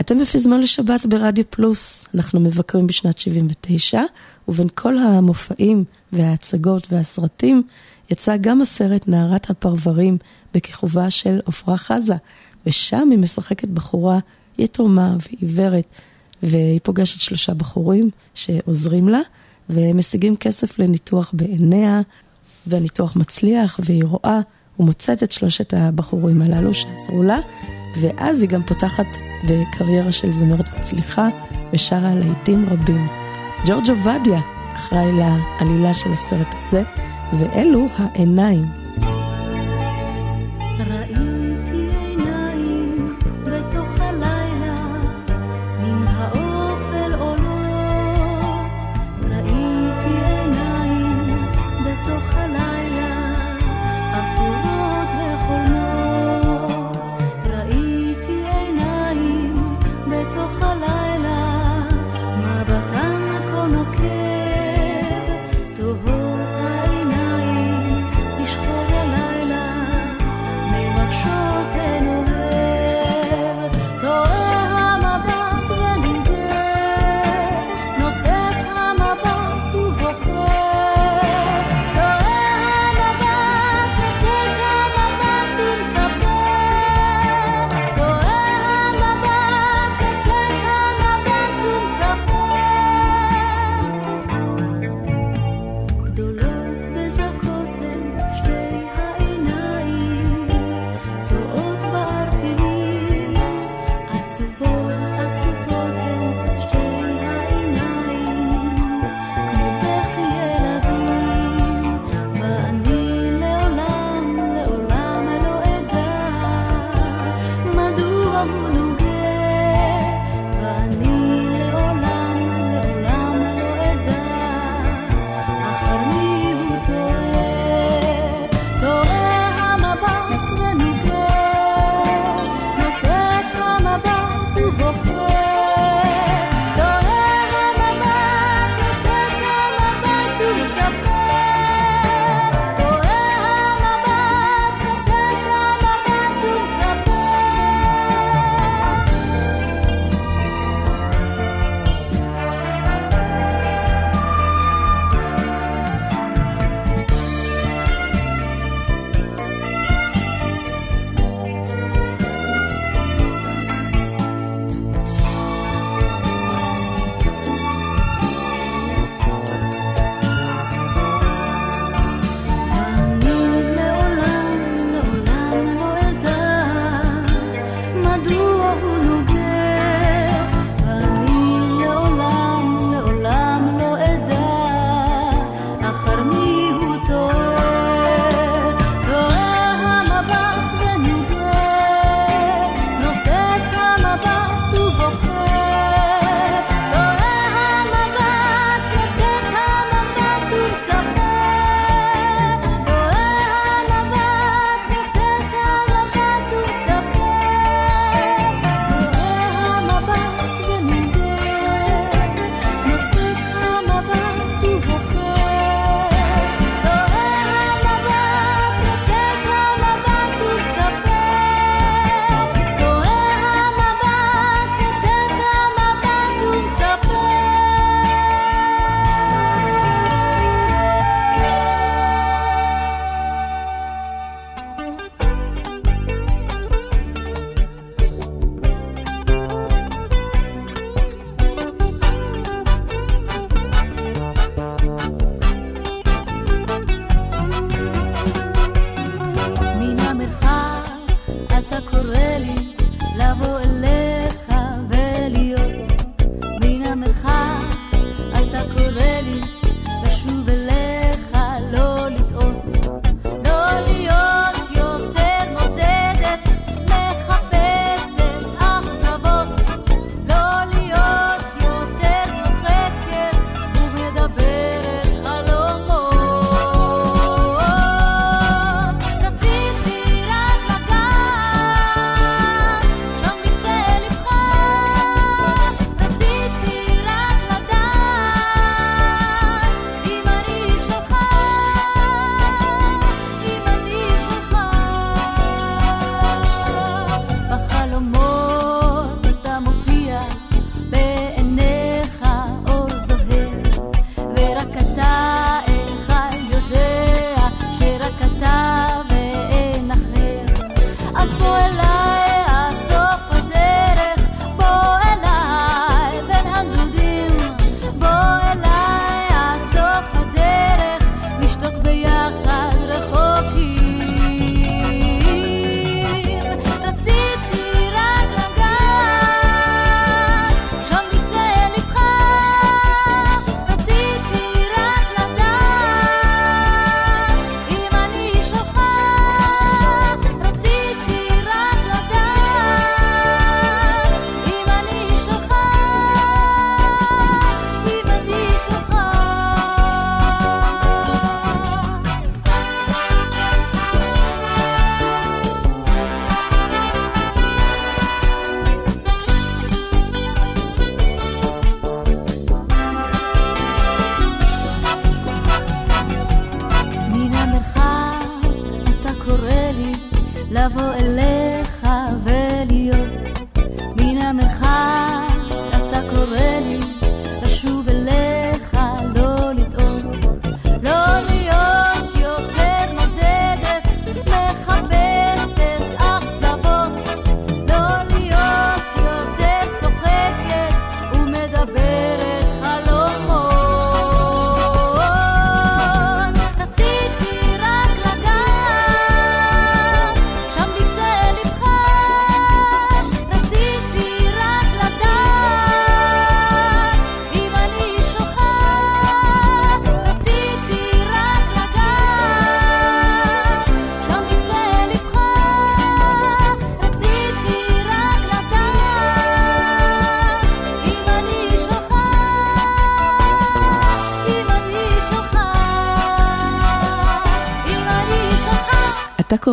[0.00, 4.00] אתם בפזמון לשבת ברדיו פלוס, אנחנו מבקרים בשנת 79,
[4.48, 7.62] ובין כל המופעים וההצגות והסרטים,
[8.10, 10.18] יצא גם הסרט נערת הפרברים
[10.54, 12.16] בכיכובה של עפרה חזה,
[12.66, 14.18] ושם היא משחקת בחורה
[14.58, 15.86] יתומה ועיוורת,
[16.42, 19.20] והיא פוגשת שלושה בחורים שעוזרים לה,
[19.70, 22.00] ומשיגים כסף לניתוח בעיניה,
[22.66, 24.40] והניתוח מצליח, והיא רואה
[24.78, 27.38] ומוצאת את שלושת הבחורים הללו שעזרו לה,
[28.00, 29.06] ואז היא גם פותחת
[29.44, 31.28] בקריירה של זמרת מצליחה,
[31.72, 33.08] ושרה להיטים רבים.
[33.66, 34.40] ג'ורג' עובדיה
[34.74, 36.82] אחראי לעלילה של הסרט הזה,
[37.38, 38.64] ואלו העיניים.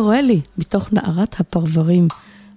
[0.02, 2.08] קורה לי מתוך נערת הפרברים,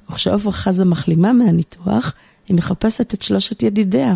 [0.10, 2.14] וכשעופרה חזה מחלימה מהניתוח,
[2.48, 4.14] היא מחפשת את שלושת ידידיה.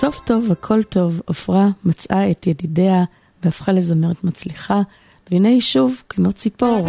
[0.00, 3.04] בסוף טוב הכל טוב, עפרה מצאה את ידידיה
[3.42, 4.80] והפכה לזמרת מצליחה,
[5.30, 6.88] והנה היא שוב כמו ציפור.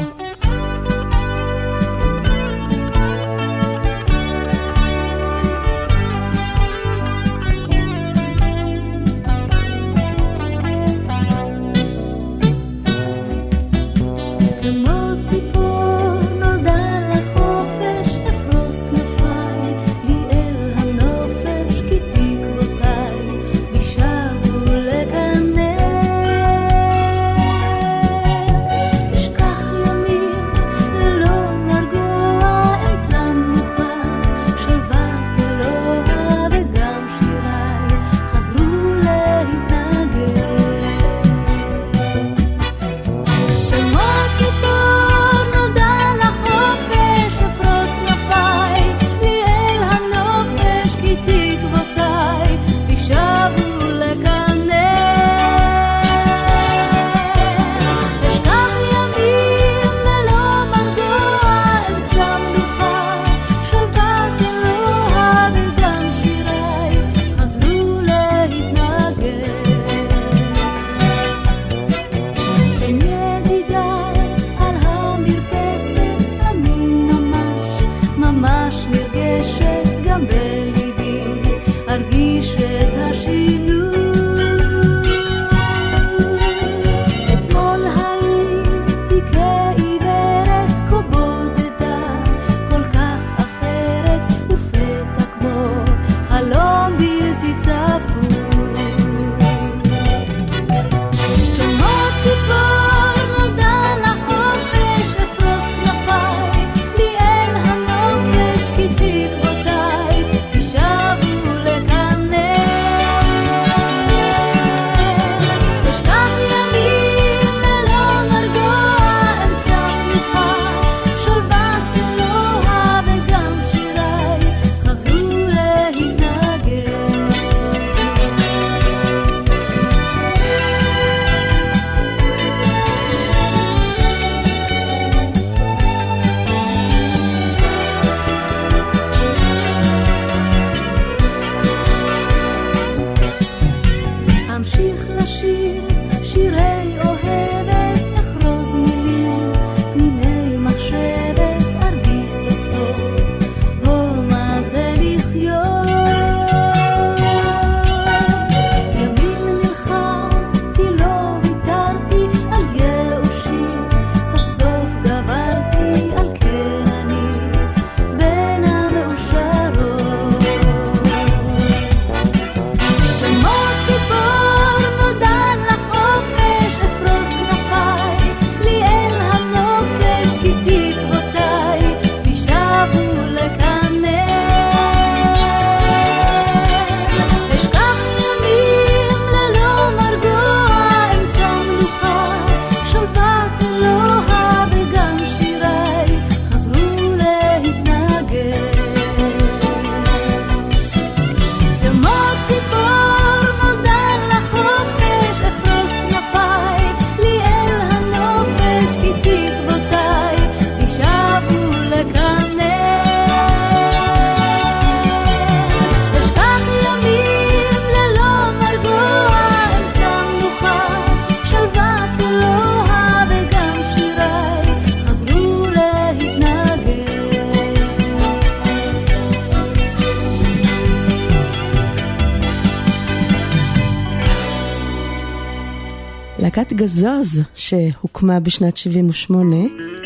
[236.81, 239.55] פגזוז, שהוקמה בשנת 78,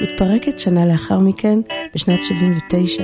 [0.02, 1.60] מתפרקת שנה לאחר מכן,
[1.96, 3.04] בשנת 79.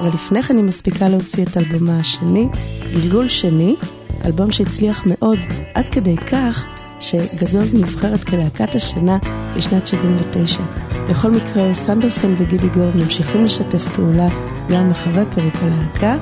[0.00, 2.48] אבל לפני כן היא מספיקה להוציא את אלבומה השני,
[2.92, 3.76] גלגול שני,
[4.24, 5.38] אלבום שהצליח מאוד,
[5.74, 6.66] עד כדי כך
[7.00, 9.18] שגזוז נבחרת כלהקת השנה
[9.56, 10.62] בשנת 79.
[11.10, 14.28] בכל מקרה, סנדרסון וגידי גורב ממשיכים לשתף פעולה
[14.70, 16.16] גם אחרי פרק הלהקה,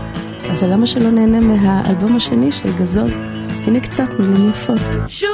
[0.51, 3.13] אבל למה שלא נהנה מהאלבום השני של גזוז?
[3.67, 4.81] הנה קצת מילים יפות.
[5.09, 5.34] שוב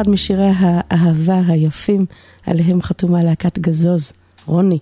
[0.00, 2.06] אחד משירי האהבה היפים,
[2.46, 4.12] עליהם חתומה להקת גזוז,
[4.46, 4.78] רוני.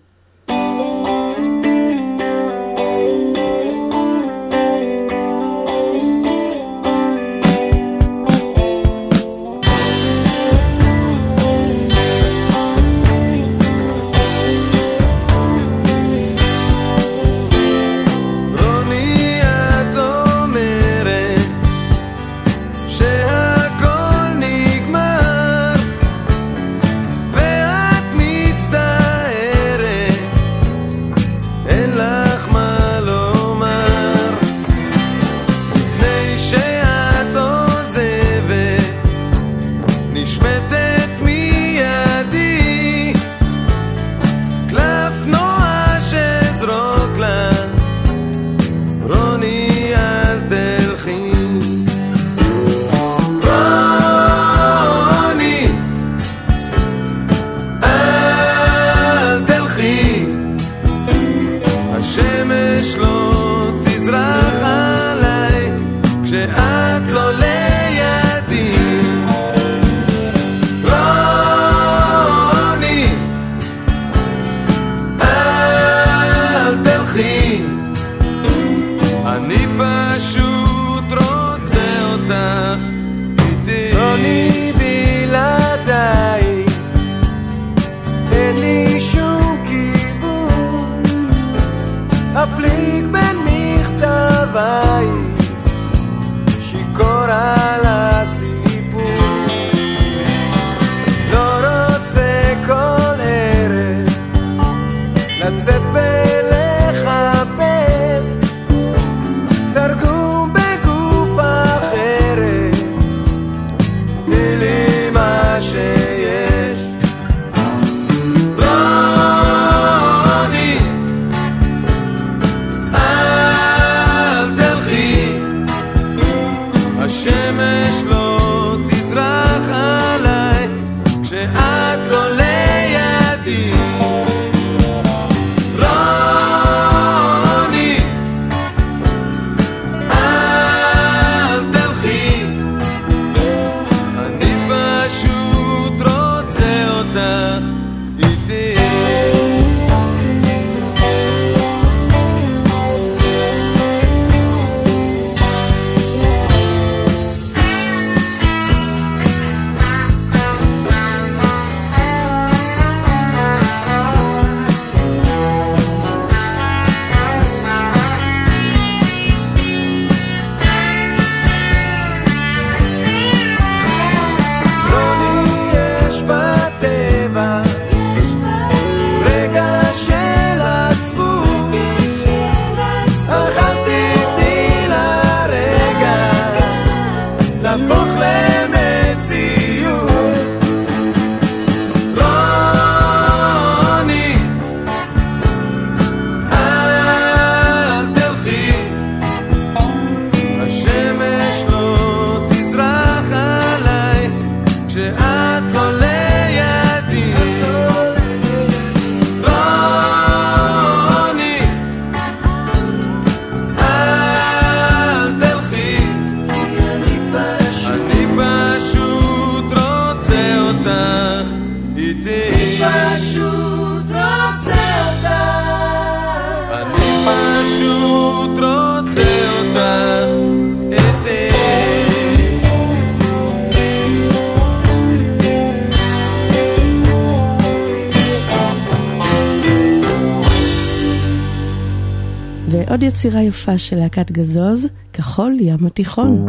[243.17, 246.47] יצירה יפה של להקת גזוז, כחול ים התיכון.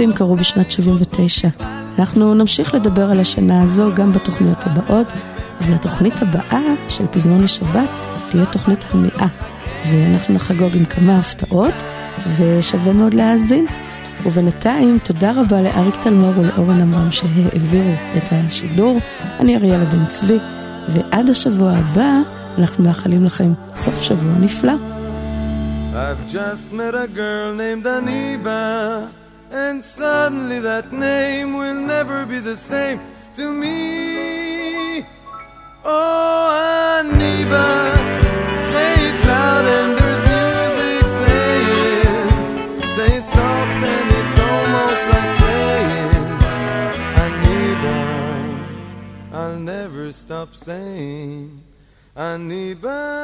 [0.00, 1.48] יפים קרו בשנת 79.
[1.98, 5.06] אנחנו נמשיך לדבר על השנה הזו גם בתוכניות הבאות,
[5.60, 7.88] אבל התוכנית הבאה של פזמון לשבת
[8.30, 9.26] תהיה תוכנית המאה,
[9.88, 11.74] ואנחנו נחגוג עם כמה הפתעות,
[12.36, 13.66] ושווה מאוד להאזין.
[14.22, 18.98] ובינתיים, תודה רבה לאריק תלמור ולאורן עמרם שהעבירו את השידור.
[19.40, 20.38] אני אריאלה בן צבי,
[20.88, 22.12] ועד השבוע הבא
[22.58, 24.72] אנחנו מאחלים לכם סוף שבוע נפלא.
[25.92, 29.19] I've just met a girl named Aniba,
[29.50, 33.00] and suddenly that name will never be the same
[33.34, 35.04] to me.
[35.84, 37.68] Oh, Aniba,
[38.70, 42.28] say it loud and there's music playing.
[42.94, 46.12] Say it soft and it's almost like praying.
[47.24, 47.98] Aniba,
[49.32, 51.62] I'll never stop saying,
[52.16, 53.19] Aniba.